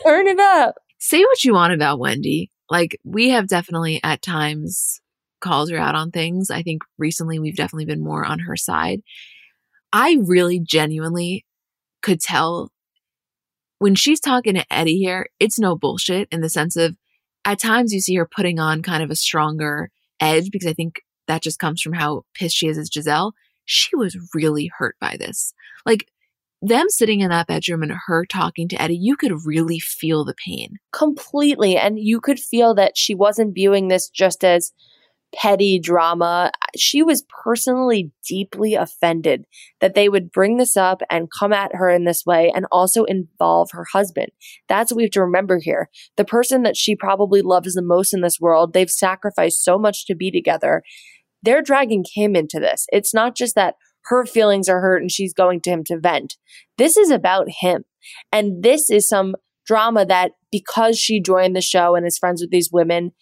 [0.05, 0.77] Turn it up.
[0.99, 2.51] Say what you want about Wendy.
[2.71, 5.01] Like, we have definitely at times
[5.41, 6.51] called her out on things.
[6.51, 9.03] I think recently we've definitely been more on her side.
[9.93, 11.45] I really genuinely
[12.03, 12.71] could tell
[13.79, 16.97] when she's talking to Eddie here, it's no bullshit in the sense of
[17.47, 19.91] at times you see her putting on kind of a stronger
[20.21, 23.33] edge because I think that just comes from how pissed she is as Gizelle.
[23.65, 25.55] She was really hurt by this.
[25.87, 26.09] Like
[26.61, 30.35] them sitting in that bedroom and her talking to Eddie, you could really feel the
[30.35, 30.79] pain.
[30.93, 31.77] Completely.
[31.77, 34.73] And you could feel that she wasn't viewing this just as
[35.35, 36.51] petty drama.
[36.77, 39.45] She was personally deeply offended
[39.81, 43.05] that they would bring this up and come at her in this way and also
[43.05, 44.29] involve her husband.
[44.69, 45.91] That's what we have to remember here.
[46.17, 50.07] The person that she probably loves the most in this world, they've sacrificed so much
[50.07, 50.83] to be together.
[51.43, 52.87] They're dragging him into this.
[52.91, 53.75] It's not just that
[54.07, 56.37] her feelings are hurt and she's going to him to vent.
[56.79, 57.85] This is about him.
[58.33, 59.35] And this is some
[59.67, 63.13] drama that because she joined the show and is friends with these women,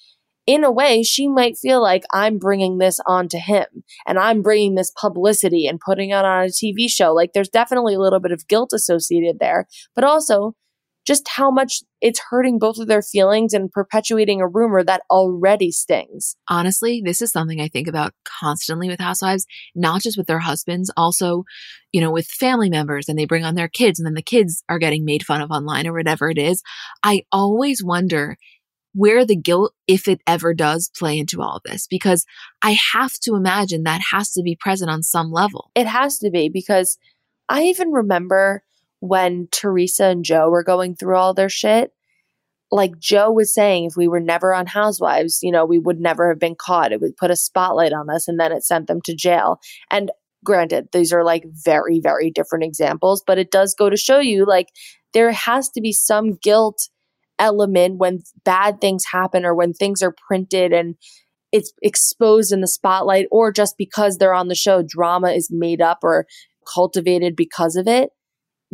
[0.47, 3.67] in a way, she might feel like I'm bringing this on to him
[4.07, 7.13] and I'm bringing this publicity and putting it on a TV show.
[7.13, 10.55] Like there's definitely a little bit of guilt associated there, but also
[11.07, 15.71] just how much it's hurting both of their feelings and perpetuating a rumor that already
[15.71, 16.37] stings.
[16.49, 20.91] Honestly, this is something I think about constantly with housewives, not just with their husbands,
[20.97, 21.45] also,
[21.93, 24.65] you know, with family members and they bring on their kids and then the kids
[24.69, 26.63] are getting made fun of online or whatever it is.
[27.03, 28.37] I always wonder
[28.95, 32.25] where the guilt, if it ever does play into all of this, because
[32.63, 35.71] I have to imagine that has to be present on some level.
[35.75, 36.97] It has to be because
[37.49, 38.63] I even remember
[39.01, 41.91] when Teresa and Joe were going through all their shit.
[42.71, 46.29] Like Joe was saying, if we were never on Housewives, you know, we would never
[46.29, 46.93] have been caught.
[46.93, 49.59] It would put a spotlight on us and then it sent them to jail.
[49.91, 50.11] And
[50.45, 54.47] granted, these are like very, very different examples, but it does go to show you
[54.47, 54.69] like
[55.13, 56.89] there has to be some guilt
[57.39, 60.97] element when bad things happen or when things are printed and
[61.53, 65.81] it's exposed in the spotlight or just because they're on the show drama is made
[65.81, 66.27] up or
[66.67, 68.11] cultivated because of it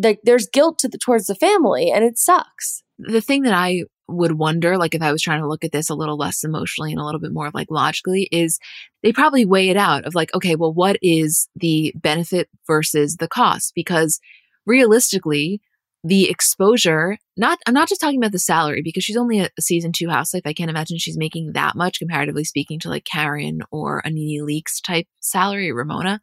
[0.03, 2.83] like there's guilt to the, towards the family and it sucks.
[2.99, 5.89] The thing that i would wonder like if i was trying to look at this
[5.89, 8.59] a little less emotionally and a little bit more like logically is
[9.05, 13.29] they probably weigh it out of like okay well what is the benefit versus the
[13.29, 13.73] cost?
[13.75, 14.19] Because
[14.67, 15.61] realistically
[16.03, 19.93] the exposure, not, I'm not just talking about the salary because she's only a, season
[19.93, 20.43] two housewife.
[20.47, 24.45] I can't imagine she's making that much comparatively speaking to like Karen or a NeNe
[24.47, 26.21] Leakes type salary, Ramona.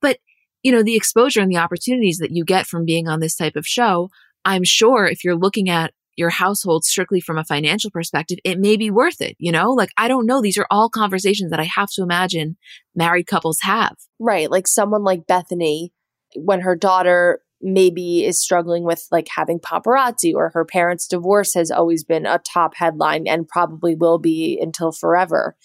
[0.00, 0.18] But,
[0.62, 3.56] you know, the exposure and the opportunities that you get from being on this type
[3.56, 4.10] of show,
[4.44, 8.76] I'm sure if you're looking at your household strictly from a financial perspective, it may
[8.76, 9.36] be worth it.
[9.38, 10.40] You know, like I don't know.
[10.40, 12.56] These are all conversations that I have to imagine
[12.94, 13.96] married couples have.
[14.18, 14.50] Right.
[14.50, 15.92] Like someone like bethany
[16.34, 21.70] when her daughter maybe is struggling with like having paparazzi or her parents' divorce has
[21.70, 25.56] always been a top headline and probably will be until forever.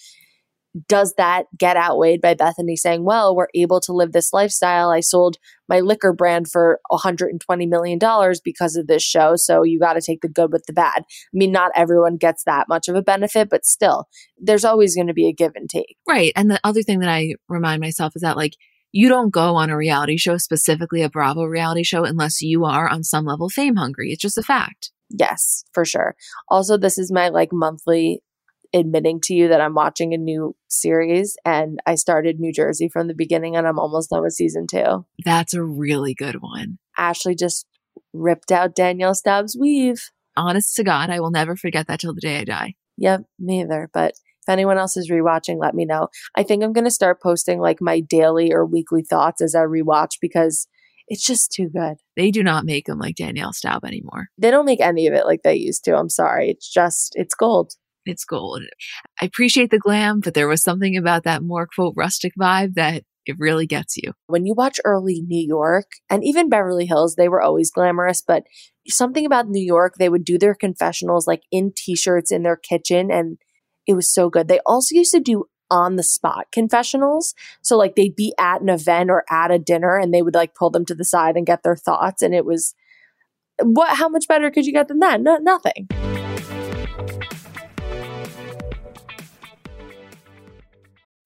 [0.88, 4.88] Does that get outweighed by Bethany saying, Well, we're able to live this lifestyle?
[4.88, 5.36] I sold
[5.68, 7.98] my liquor brand for $120 million
[8.42, 9.36] because of this show.
[9.36, 11.00] So you got to take the good with the bad.
[11.00, 15.08] I mean, not everyone gets that much of a benefit, but still, there's always going
[15.08, 15.98] to be a give and take.
[16.08, 16.32] Right.
[16.36, 18.54] And the other thing that I remind myself is that, like,
[18.92, 22.88] you don't go on a reality show, specifically a Bravo reality show, unless you are
[22.88, 24.12] on some level fame hungry.
[24.12, 24.92] It's just a fact.
[25.08, 26.14] Yes, for sure.
[26.48, 28.22] Also, this is my like monthly
[28.74, 33.06] admitting to you that I'm watching a new series and I started New Jersey from
[33.06, 35.04] the beginning and I'm almost done with season two.
[35.24, 36.78] That's a really good one.
[36.96, 37.66] Ashley just
[38.12, 40.10] ripped out Danielle Staub's weave.
[40.36, 42.74] Honest to God, I will never forget that till the day I die.
[42.96, 43.90] Yep, me either.
[43.92, 44.14] But
[44.46, 46.08] if anyone else is rewatching, let me know.
[46.36, 49.60] I think I'm going to start posting like my daily or weekly thoughts as I
[49.60, 50.66] rewatch because
[51.06, 51.96] it's just too good.
[52.16, 54.28] They do not make them like Danielle Staub anymore.
[54.38, 55.96] They don't make any of it like they used to.
[55.96, 56.50] I'm sorry.
[56.50, 57.72] It's just, it's gold.
[58.04, 58.62] It's gold.
[59.20, 63.04] I appreciate the glam, but there was something about that more quote rustic vibe that
[63.26, 64.12] it really gets you.
[64.26, 68.42] When you watch early New York and even Beverly Hills, they were always glamorous, but
[68.88, 72.56] something about New York, they would do their confessionals like in t shirts in their
[72.56, 73.38] kitchen and
[73.86, 74.48] it was so good.
[74.48, 77.34] They also used to do on the spot confessionals.
[77.62, 80.54] So like they'd be at an event or at a dinner and they would like
[80.54, 82.20] pull them to the side and get their thoughts.
[82.20, 82.74] And it was
[83.58, 85.20] what, how much better could you get than that?
[85.22, 85.88] No, nothing.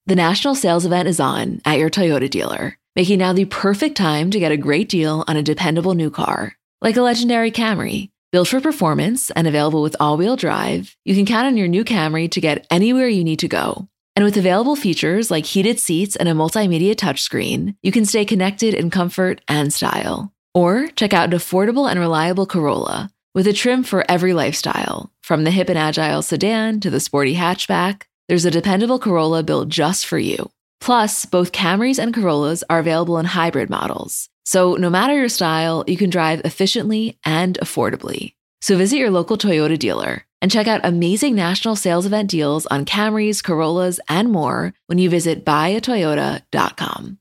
[0.06, 4.30] The national sales event is on at your Toyota dealer, making now the perfect time
[4.30, 8.48] to get a great deal on a dependable new car, like a legendary Camry Built
[8.48, 12.30] for performance and available with all wheel drive, you can count on your new Camry
[12.32, 13.88] to get anywhere you need to go.
[14.14, 18.74] And with available features like heated seats and a multimedia touchscreen, you can stay connected
[18.74, 20.34] in comfort and style.
[20.54, 25.10] Or check out an affordable and reliable Corolla with a trim for every lifestyle.
[25.22, 29.70] From the hip and agile sedan to the sporty hatchback, there's a dependable Corolla built
[29.70, 30.50] just for you.
[30.82, 35.82] Plus, both Camrys and Corollas are available in hybrid models so, no matter your style,
[35.88, 38.34] you can drive efficiently and affordably.
[38.60, 42.84] So, visit your local Toyota dealer and check out amazing national sales event deals on
[42.84, 47.18] Camrys, Corollas, and more when you visit buyatoyota.com.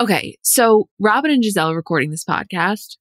[0.00, 2.96] Okay, so Robin and Gizelle recording this podcast.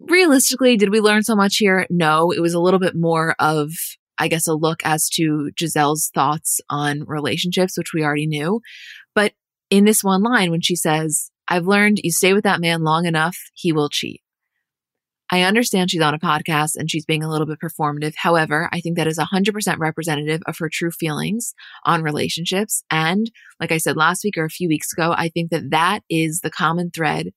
[0.00, 1.86] realistically, did we learn so much here?
[1.90, 3.72] No, it was a little bit more of,
[4.18, 8.60] I guess, a look as to Gizelle's thoughts on relationships, which we already knew.
[9.14, 9.32] But
[9.70, 13.06] in this one line, when she says, I've learned you stay with that man long
[13.06, 14.20] enough, he will cheat.
[15.28, 18.14] I understand she's on a podcast and she's being a little bit performative.
[18.16, 21.52] However, I think that is 100% representative of her true feelings
[21.84, 22.84] on relationships.
[22.90, 26.00] And like I said last week or a few weeks ago, I think that that
[26.08, 27.30] is the common thread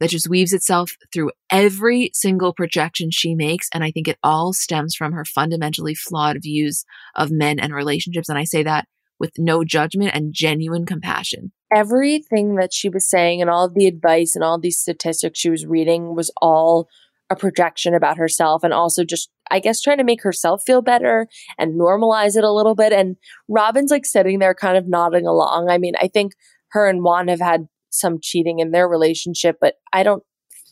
[0.00, 3.68] that just weaves itself through every single projection she makes.
[3.72, 6.84] And I think it all stems from her fundamentally flawed views
[7.14, 8.28] of men and relationships.
[8.28, 8.86] And I say that
[9.20, 11.52] with no judgment and genuine compassion.
[11.72, 15.50] Everything that she was saying and all of the advice and all these statistics she
[15.50, 16.88] was reading was all
[17.28, 21.28] a projection about herself and also just, I guess, trying to make herself feel better
[21.58, 22.92] and normalize it a little bit.
[22.92, 23.16] And
[23.48, 25.68] Robin's like sitting there kind of nodding along.
[25.70, 26.32] I mean, I think
[26.70, 30.22] her and Juan have had some cheating in their relationship, but I don't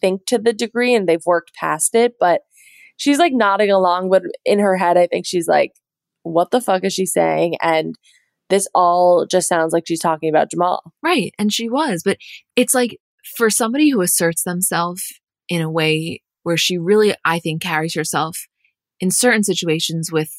[0.00, 2.14] think to the degree and they've worked past it.
[2.18, 2.42] But
[2.96, 5.72] she's like nodding along, but in her head, I think she's like,
[6.22, 7.56] what the fuck is she saying?
[7.62, 7.94] And
[8.50, 10.92] this all just sounds like she's talking about Jamal.
[11.02, 11.32] Right.
[11.38, 12.02] And she was.
[12.04, 12.18] But
[12.56, 12.98] it's like
[13.36, 18.46] for somebody who asserts themselves in a way where she really, I think, carries herself
[19.00, 20.32] in certain situations with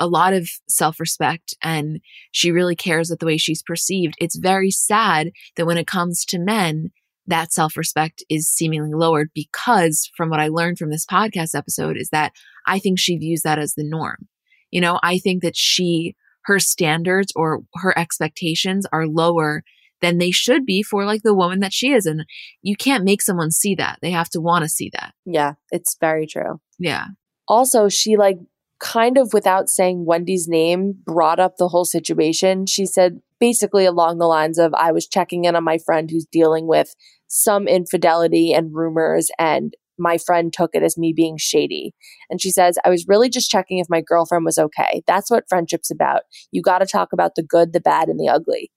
[0.00, 2.00] a lot of self respect and
[2.32, 4.14] she really cares at the way she's perceived.
[4.18, 6.90] It's very sad that when it comes to men,
[7.26, 11.96] that self respect is seemingly lowered because from what I learned from this podcast episode
[11.96, 12.32] is that
[12.66, 14.26] I think she views that as the norm.
[14.70, 19.62] You know, I think that she, her standards or her expectations are lower
[20.00, 22.06] than they should be for like the woman that she is.
[22.06, 22.24] And
[22.62, 23.98] you can't make someone see that.
[24.00, 25.12] They have to want to see that.
[25.26, 26.60] Yeah, it's very true.
[26.78, 27.06] Yeah.
[27.46, 28.38] Also, she like
[28.80, 32.66] kind of without saying Wendy's name brought up the whole situation.
[32.66, 36.26] She said basically along the lines of I was checking in on my friend who's
[36.30, 36.94] dealing with
[37.28, 41.94] some infidelity and rumors and my friend took it as me being shady.
[42.30, 45.02] And she says, I was really just checking if my girlfriend was okay.
[45.06, 46.22] That's what friendship's about.
[46.50, 48.70] You got to talk about the good, the bad, and the ugly.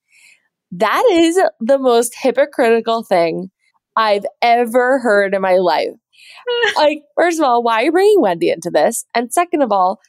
[0.71, 3.51] That is the most hypocritical thing
[3.95, 5.91] I've ever heard in my life.
[6.75, 9.05] Like, first of all, why are you bringing Wendy into this?
[9.13, 9.99] And second of all,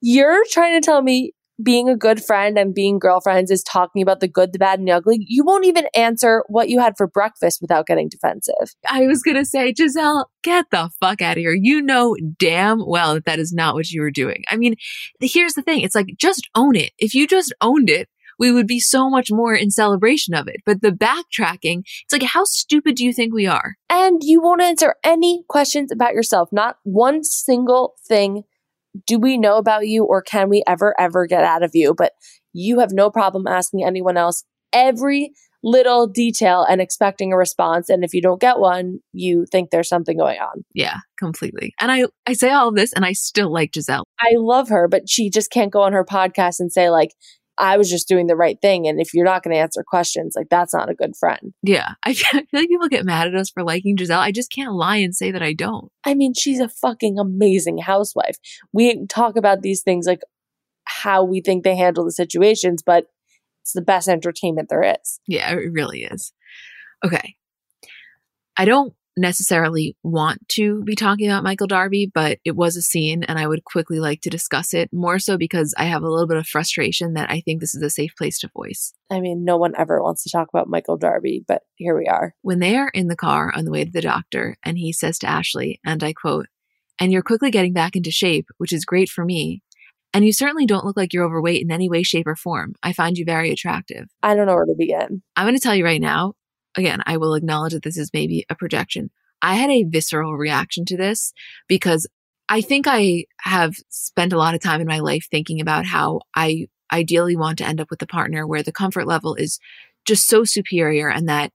[0.00, 4.18] you're trying to tell me being a good friend and being girlfriends is talking about
[4.18, 5.18] the good, the bad, and the ugly.
[5.20, 8.74] You won't even answer what you had for breakfast without getting defensive.
[8.88, 11.56] I was going to say, Gizelle, get the fuck out of here.
[11.56, 14.42] You know damn well that that is not what you were doing.
[14.50, 14.74] I mean,
[15.20, 15.82] here's the thing.
[15.82, 16.90] It's like, just own it.
[16.98, 18.08] If you just owned it,
[18.38, 20.56] we would be so much more in celebration of it.
[20.64, 23.76] But the backtracking, it's like, how stupid do you think we are?
[23.88, 26.48] And you won't answer any questions about yourself.
[26.52, 28.44] Not one single thing
[29.06, 31.94] do we know about you or can we ever, ever get out of you?
[31.94, 32.12] But
[32.52, 35.32] you have no problem asking anyone else every
[35.62, 37.88] little detail and expecting a response.
[37.88, 40.62] And if you don't get one, you think there's something going on.
[40.74, 41.72] Yeah, completely.
[41.80, 44.04] And I, I say all of this and I still like Gizelle.
[44.20, 47.14] I love her, but she just can't go on her podcast and say, like,
[47.58, 48.86] I was just doing the right thing.
[48.86, 51.54] And if you're not going to answer questions, like that's not a good friend.
[51.62, 51.92] Yeah.
[52.04, 54.18] I feel like people get mad at us for liking Gizelle.
[54.18, 55.90] I just can't lie and say that I don't.
[56.04, 58.36] I mean, she's a fucking amazing housewife.
[58.72, 60.22] We talk about these things like
[60.84, 63.06] how we think they handle the situations, but
[63.62, 65.20] it's the best entertainment there is.
[65.26, 66.32] Yeah, it really is.
[67.04, 67.36] Okay.
[68.56, 73.24] I don't necessarily want to be talking about Michael Darby, but it was a scene
[73.24, 76.26] and I would quickly like to discuss it more so because I have a little
[76.26, 78.92] bit of frustration that I think this is a safe place to voice.
[79.10, 82.34] I mean, no one ever wants to talk about Michael Darby, but here we are.
[82.42, 85.18] When they are in the car on the way to the doctor and he says
[85.20, 86.46] to Ashley, and I quote,
[87.00, 89.62] and you're quickly getting back into shape, which is great for me.
[90.12, 92.74] And you certainly don't look like you're overweight in any way, shape, or form.
[92.84, 94.06] I find you very attractive.
[94.22, 95.22] I don't know where to begin.
[95.34, 96.34] I'm going to tell you right now,
[96.76, 99.10] again, I will acknowledge that this is maybe a projection.
[99.42, 101.32] I had a visceral reaction to this
[101.68, 102.06] because
[102.48, 106.20] I think I have spent a lot of time in my life thinking about how
[106.34, 109.58] I ideally want to end up with a partner where the comfort level is
[110.04, 111.52] just so superior and that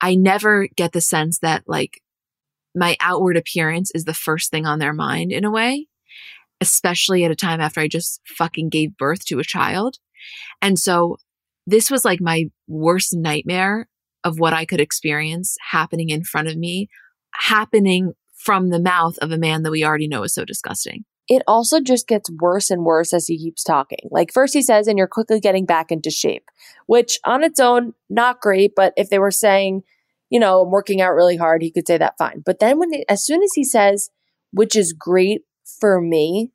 [0.00, 2.02] I never get the sense that like
[2.74, 5.88] my outward appearance is the first thing on their mind in a way,
[6.60, 9.96] especially at a time after I just fucking gave birth to a child.
[10.62, 11.16] And so
[11.66, 13.88] this was like my worst nightmare
[14.24, 16.88] of what I could experience happening in front of me,
[17.34, 21.04] happening from the mouth of a man that we already know is so disgusting.
[21.28, 24.08] It also just gets worse and worse as he keeps talking.
[24.10, 26.44] Like first he says, and you're quickly getting back into shape,
[26.86, 28.72] which on its own, not great.
[28.74, 29.82] But if they were saying,
[30.28, 32.42] you know, I'm working out really hard, he could say that fine.
[32.44, 34.10] But then when, as soon as he says,
[34.52, 35.42] which is great
[35.80, 36.50] for me,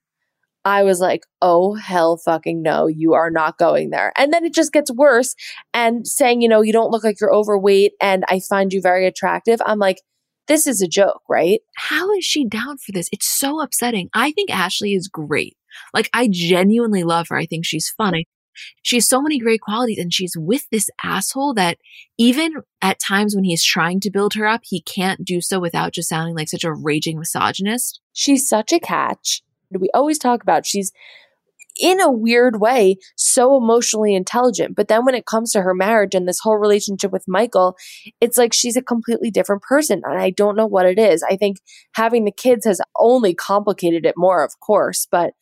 [0.66, 4.12] I was like, oh, hell fucking no, you are not going there.
[4.18, 5.36] And then it just gets worse.
[5.74, 9.06] And saying, you know, you don't look like you're overweight and I find you very
[9.06, 9.62] attractive.
[9.66, 10.02] I'm like,
[10.48, 11.62] this is a joke, right?
[11.78, 13.08] How is she down for this?
[13.12, 14.10] It's so upsetting.
[14.14, 15.56] I think Ashley is great.
[15.94, 17.38] Like, I genuinely love her.
[17.38, 18.28] I think she's funny.
[18.82, 21.78] She has so many great qualities and she's with this asshole that
[22.18, 25.94] even at times when he's trying to build her up, he can't do so without
[25.94, 28.00] just sounding like such a raging misogynist.
[28.14, 29.42] She's such a catch.
[29.72, 30.92] We always talk about she's
[31.78, 34.76] in a weird way so emotionally intelligent.
[34.76, 37.76] But then when it comes to her marriage and this whole relationship with Michael,
[38.22, 40.02] it's like she's a completely different person.
[40.06, 41.24] And I don't know what it is.
[41.30, 41.58] I think
[41.94, 45.34] having the kids has only complicated it more, of course, but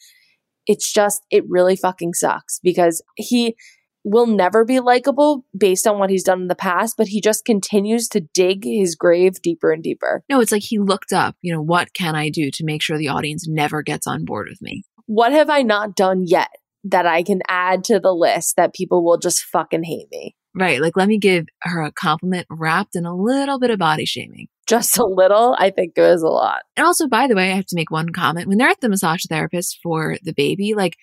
[0.66, 3.56] it's just, it really fucking sucks because he
[4.04, 7.46] will never be likable based on what he's done in the past, but he just
[7.46, 10.24] continues to dig his grave deeper and deeper.
[10.30, 12.98] No, it's like he looked up, you know, what can I do to make sure
[12.98, 14.84] the audience never gets on board with me?
[15.06, 16.50] What have I not done yet
[16.84, 20.36] that I can add to the list that people will just fucking hate me?
[20.56, 20.82] Right.
[20.82, 24.48] Like, let me give her a compliment wrapped in a little bit of body shaming.
[24.68, 26.62] Just a little, I think goes a lot.
[26.78, 28.48] And also, by the way, I have to make one comment.
[28.48, 30.96] When they're at the massage therapist for the baby, like,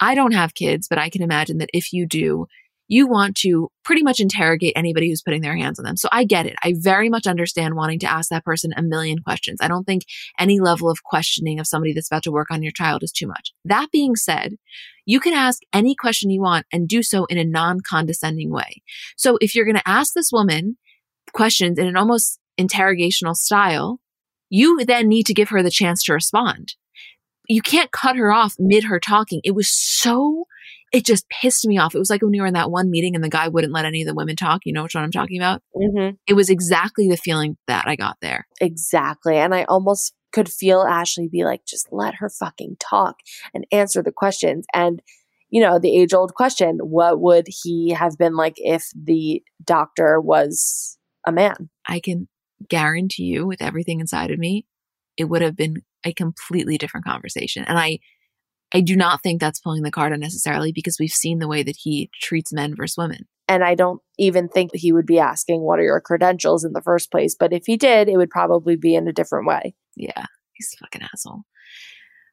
[0.00, 2.46] I don't have kids, but I can imagine that if you do,
[2.88, 5.96] you want to pretty much interrogate anybody who's putting their hands on them.
[5.96, 6.54] So I get it.
[6.62, 9.58] I very much understand wanting to ask that person a million questions.
[9.60, 10.04] I don't think
[10.38, 13.26] any level of questioning of somebody that's about to work on your child is too
[13.26, 13.52] much.
[13.64, 14.56] That being said,
[15.04, 18.82] you can ask any question you want and do so in a non condescending way.
[19.16, 20.76] So if you're going to ask this woman
[21.32, 24.00] questions in an almost interrogational style,
[24.48, 26.74] you then need to give her the chance to respond.
[27.48, 29.40] You can't cut her off mid her talking.
[29.44, 30.46] It was so
[30.92, 31.94] it just pissed me off.
[31.94, 33.84] It was like when we were in that one meeting and the guy wouldn't let
[33.84, 34.62] any of the women talk.
[34.64, 35.62] You know which one I'm talking about?
[35.74, 36.14] Mm-hmm.
[36.26, 38.46] It was exactly the feeling that I got there.
[38.60, 39.36] Exactly.
[39.36, 43.16] And I almost could feel Ashley be like, just let her fucking talk
[43.52, 44.64] and answer the questions.
[44.72, 45.02] And,
[45.50, 50.20] you know, the age old question what would he have been like if the doctor
[50.20, 51.68] was a man?
[51.86, 52.28] I can
[52.68, 54.66] guarantee you, with everything inside of me,
[55.16, 57.64] it would have been a completely different conversation.
[57.66, 57.98] And I,
[58.72, 61.76] I do not think that's pulling the card unnecessarily because we've seen the way that
[61.78, 63.26] he treats men versus women.
[63.48, 66.82] And I don't even think he would be asking, What are your credentials in the
[66.82, 67.36] first place?
[67.38, 69.74] But if he did, it would probably be in a different way.
[69.94, 71.42] Yeah, he's a fucking asshole.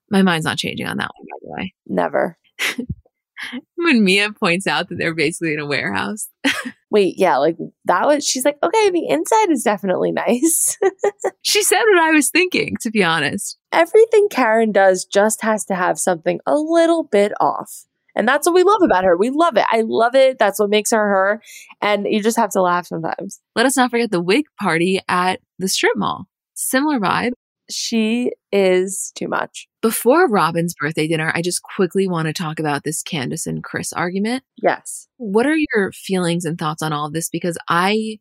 [0.10, 1.74] My mind's not changing on that one, by the way.
[1.88, 2.38] Never.
[3.76, 6.30] when Mia points out that they're basically in a warehouse.
[6.92, 10.78] Wait, yeah, like that was, she's like, okay, the inside is definitely nice.
[11.42, 13.58] she said what I was thinking, to be honest.
[13.72, 17.86] Everything Karen does just has to have something a little bit off.
[18.16, 19.18] And that's what we love about her.
[19.18, 19.66] We love it.
[19.72, 20.38] I love it.
[20.38, 21.42] That's what makes her her.
[21.82, 23.40] And you just have to laugh sometimes.
[23.56, 26.28] Let us not forget the wig party at the strip mall.
[26.54, 27.32] Similar vibe.
[27.70, 29.68] She is too much.
[29.82, 33.94] Before Robin's birthday dinner, I just quickly want to talk about this Candiace and Chris
[33.94, 34.44] argument.
[34.62, 35.08] Yes.
[35.18, 37.30] What are your feelings and thoughts on all of this?
[37.30, 38.20] Because I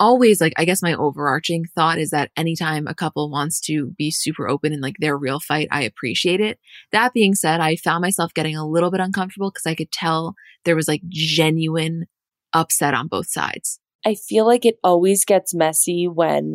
[0.00, 4.10] always like, I guess my overarching thought is that anytime a couple wants to be
[4.10, 6.58] super open in like their real fight, I appreciate it.
[6.92, 10.34] That being said, I found myself getting a little bit uncomfortable because I could tell
[10.64, 12.06] there was like genuine
[12.52, 13.80] upset on both sides.
[14.06, 16.54] I feel like it always gets messy when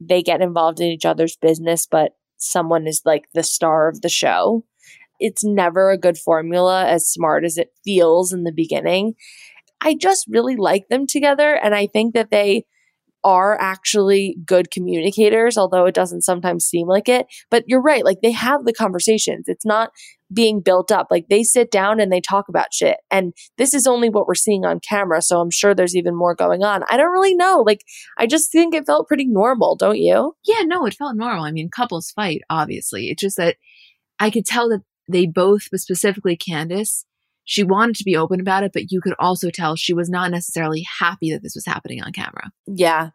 [0.00, 4.08] they get involved in each other's business, but someone is like the star of the
[4.08, 4.64] show.
[5.18, 9.14] It's never a good formula, as smart as it feels in the beginning.
[9.80, 11.54] I just really like them together.
[11.54, 12.64] And I think that they
[13.24, 17.26] are actually good communicators, although it doesn't sometimes seem like it.
[17.50, 18.04] But you're right.
[18.04, 19.46] Like they have the conversations.
[19.48, 19.90] It's not
[20.32, 21.08] being built up.
[21.10, 22.98] Like they sit down and they talk about shit.
[23.10, 25.22] And this is only what we're seeing on camera.
[25.22, 26.82] So I'm sure there's even more going on.
[26.90, 27.62] I don't really know.
[27.66, 27.82] Like
[28.18, 30.34] I just think it felt pretty normal, don't you?
[30.44, 31.44] Yeah, no, it felt normal.
[31.44, 33.08] I mean, couples fight, obviously.
[33.08, 33.56] It's just that
[34.18, 37.04] I could tell that they both, but specifically Candiace,
[37.44, 40.32] she wanted to be open about it, but you could also tell she was not
[40.32, 42.50] necessarily happy that this was happening on camera.
[42.66, 43.10] Yeah.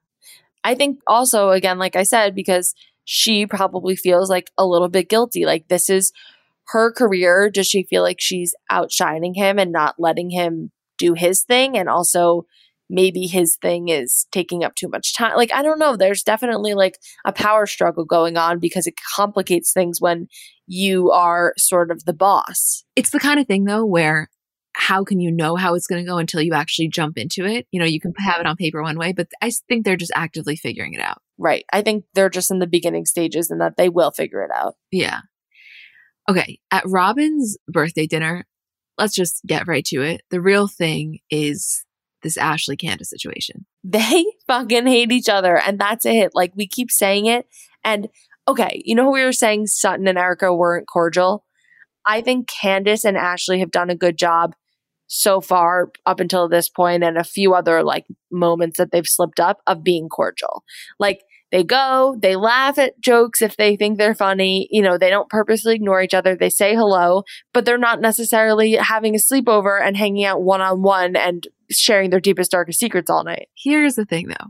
[0.63, 5.09] I think also, again, like I said, because she probably feels like a little bit
[5.09, 5.45] guilty.
[5.45, 6.13] Like this is
[6.67, 7.49] her career.
[7.49, 11.77] Does she feel like she's outshining him and not letting him do his thing?
[11.77, 12.45] And also,
[12.89, 15.35] maybe his thing is taking up too much time.
[15.35, 15.95] Like, I don't know.
[15.95, 20.27] There's definitely like a power struggle going on because it complicates things when
[20.67, 22.83] you are sort of the boss.
[22.95, 24.29] It's the kind of thing, though, where
[24.73, 27.67] how can you know how it's going to go until you actually jump into it?
[27.71, 30.13] You know, you can have it on paper one way, but I think they're just
[30.15, 31.21] actively figuring it out.
[31.37, 31.65] Right.
[31.73, 34.75] I think they're just in the beginning stages and that they will figure it out.
[34.91, 35.21] Yeah.
[36.29, 36.59] Okay.
[36.71, 38.45] At Robin's birthday dinner,
[38.97, 40.21] let's just get right to it.
[40.29, 41.85] The real thing is
[42.23, 43.65] this Ashley Candiace situation.
[43.83, 45.57] They fucking hate each other.
[45.57, 46.31] And that's it.
[46.33, 47.47] Like we keep saying it.
[47.83, 48.09] And
[48.47, 51.45] okay, you know we were saying Sutton and Erika weren't cordial?
[52.05, 54.55] I think Candiace and Ashley have done a good job
[55.07, 59.39] so far up until this point and a few other like moments that they've slipped
[59.39, 60.63] up of being cordial.
[60.99, 64.67] Like They go, they laugh at jokes if they think they're funny.
[64.71, 66.35] You know, they don't purposely ignore each other.
[66.35, 67.23] They say hello,
[67.53, 72.09] but they're not necessarily having a sleepover and hanging out one on one and sharing
[72.09, 73.49] their deepest, darkest secrets all night.
[73.55, 74.47] Here's the thing though.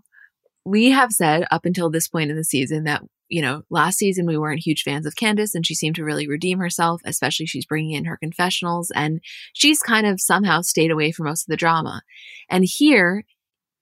[0.64, 4.28] We have said up until this point in the season that, you know, last season
[4.28, 7.66] we weren't huge fans of Candiace and she seemed to really redeem herself, especially she's
[7.66, 9.22] bringing in her confessionals and
[9.54, 12.04] she's kind of somehow stayed away from most of the drama.
[12.48, 13.24] And here,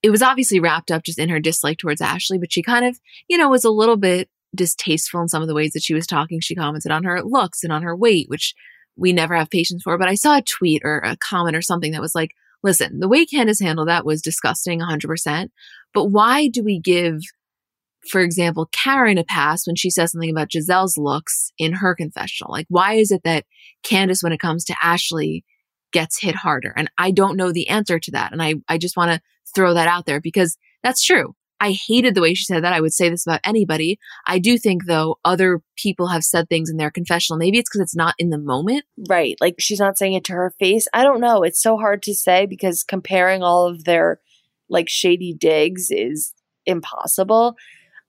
[0.02, 3.00] it was obviously wrapped up just in her dislike towards Ashley, but she kind of,
[3.28, 6.08] you know, was a little bit distasteful in some of the ways that she was
[6.08, 6.40] talking.
[6.40, 8.56] She commented on her looks and on her weight, which
[8.96, 9.98] we never have patience for.
[9.98, 12.32] But I saw a tweet or a comment or something that was like,
[12.64, 15.50] listen, the way Candiace handled that was disgusting 100%.
[15.94, 17.22] But why do we give,
[18.10, 22.52] for example, Karen a pass when she says something about Gizelle's looks in her confessional?
[22.52, 23.46] Like, why is it that
[23.84, 25.44] Candiace, when it comes to Ashley,
[25.92, 26.74] gets hit harder?
[26.76, 28.32] And I don't know the answer to that.
[28.32, 29.22] And I, I just want to
[29.54, 31.36] throw that out there because that's true.
[31.62, 32.74] I hated the way she said that.
[32.74, 34.00] I would say this about anybody.
[34.26, 37.38] I do think though other people have said things in their confessional.
[37.38, 38.86] Maybe it's because it's not in the moment.
[39.10, 39.36] Right.
[39.42, 40.88] Like she's not saying it to her face.
[40.94, 41.44] I don't know.
[41.44, 44.22] It's so hard to say because comparing all of their
[44.70, 46.34] like shady digs is
[46.66, 47.56] impossible.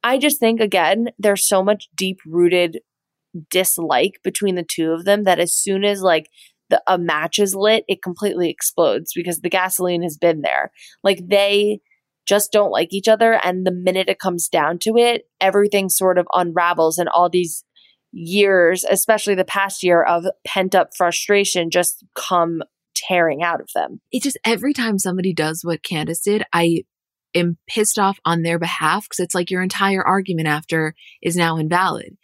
[0.05, 2.81] I just think again, there's so much deep rooted
[3.51, 6.29] dislike between the two of them that as soon as like
[6.71, 10.71] the a match is lit, it completely explodes because the gasoline has been there.
[11.03, 11.81] Like they
[12.27, 13.35] just don't like each other.
[13.45, 17.65] And the minute it comes down to it, everything sort of unravels and all these
[18.13, 22.63] years, especially the past year of pent up frustration, just come
[22.95, 24.01] tearing out of them.
[24.13, 26.85] It just every time somebody does what Candiace did, I
[27.35, 31.57] am pissed off on their behalf because it's like your entire argument after is now
[31.57, 32.17] invalid.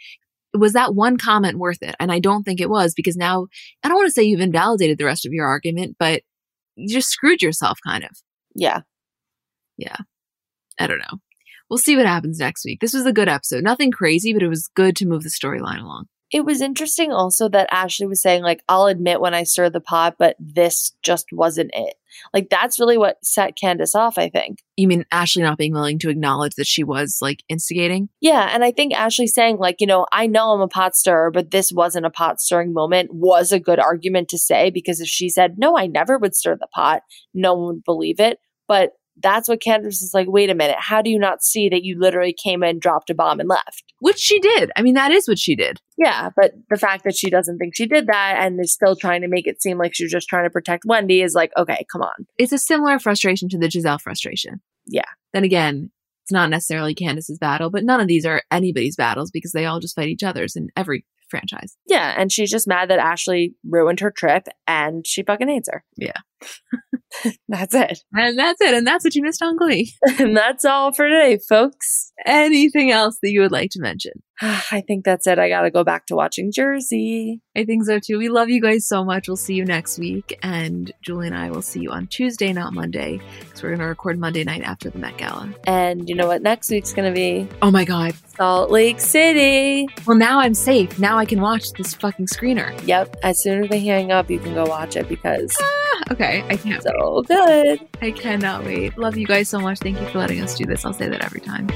[0.60, 1.94] Was that one comment worth it?
[2.00, 3.46] And I don't think it was because now
[3.82, 6.22] I don't want to say you've invalidated the rest of your argument, but
[6.74, 8.10] you just screwed yourself kind of.
[8.54, 8.80] Yeah
[9.76, 9.96] yeah,
[10.78, 11.20] I don't know.
[11.68, 12.80] We'll see what happens next week.
[12.80, 13.64] This was a good episode.
[13.64, 16.06] Nothing crazy, but it was good to move the storyline along.
[16.32, 19.80] It was interesting also that Ashley was saying, like, I'll admit when I stir the
[19.80, 21.94] pot, but this just wasn't it.
[22.32, 24.58] Like, that's really what set Candiace off, I think.
[24.76, 28.08] You mean Ashley not being willing to acknowledge that she was, like, instigating?
[28.20, 28.50] Yeah.
[28.52, 31.50] And I think Ashley saying, like, you know, I know I'm a pot stirrer, but
[31.50, 35.28] this wasn't a pot stirring moment was a good argument to say because if she
[35.28, 37.02] said, no, I never would stir the pot,
[37.32, 38.38] no one would believe it.
[38.68, 38.92] But
[39.22, 41.98] that's what Candiace is like, wait a minute, how do you not see that you
[41.98, 43.84] literally came in, dropped a bomb, and left?
[44.00, 44.70] Which she did.
[44.76, 45.80] I mean, that is what she did.
[45.96, 49.22] Yeah, but the fact that she doesn't think she did that and is still trying
[49.22, 52.02] to make it seem like she's just trying to protect Wendy is like, okay, come
[52.02, 52.26] on.
[52.38, 54.60] It's a similar frustration to the Gizelle frustration.
[54.86, 55.08] Yeah.
[55.32, 55.90] Then again,
[56.24, 59.80] it's not necessarily Candiace's battle, but none of these are anybody's battles because they all
[59.80, 61.76] just fight each other's in every franchise.
[61.86, 65.84] Yeah, and she's just mad that Ashley ruined her trip and she fucking hates her.
[65.96, 66.18] Yeah.
[67.48, 68.00] that's it.
[68.12, 68.74] And that's it.
[68.74, 69.92] And that's what you missed on Glee.
[70.18, 72.12] and that's all for today, folks.
[72.24, 74.12] Anything else that you would like to mention?
[74.40, 75.38] I think that's it.
[75.38, 77.40] I got to go back to watching Jersey.
[77.56, 78.18] I think so too.
[78.18, 79.28] We love you guys so much.
[79.28, 80.38] We'll see you next week.
[80.42, 83.86] And Julie and I will see you on Tuesday, not Monday, because we're going to
[83.86, 85.52] record Monday night after the Met Gala.
[85.66, 87.48] And you know what next week's going to be?
[87.62, 88.14] Oh my God.
[88.36, 89.88] Salt Lake City.
[90.06, 90.98] Well, now I'm safe.
[90.98, 92.74] Now I can watch this fucking screener.
[92.86, 93.16] Yep.
[93.22, 95.56] As soon as they hang up, you can go watch it because.
[95.60, 96.35] Ah, okay.
[96.42, 96.82] I can't.
[96.82, 97.28] So wait.
[97.28, 97.88] good.
[98.00, 98.96] I cannot wait.
[98.98, 99.78] Love you guys so much.
[99.78, 100.84] Thank you for letting us do this.
[100.84, 101.66] I'll say that every time.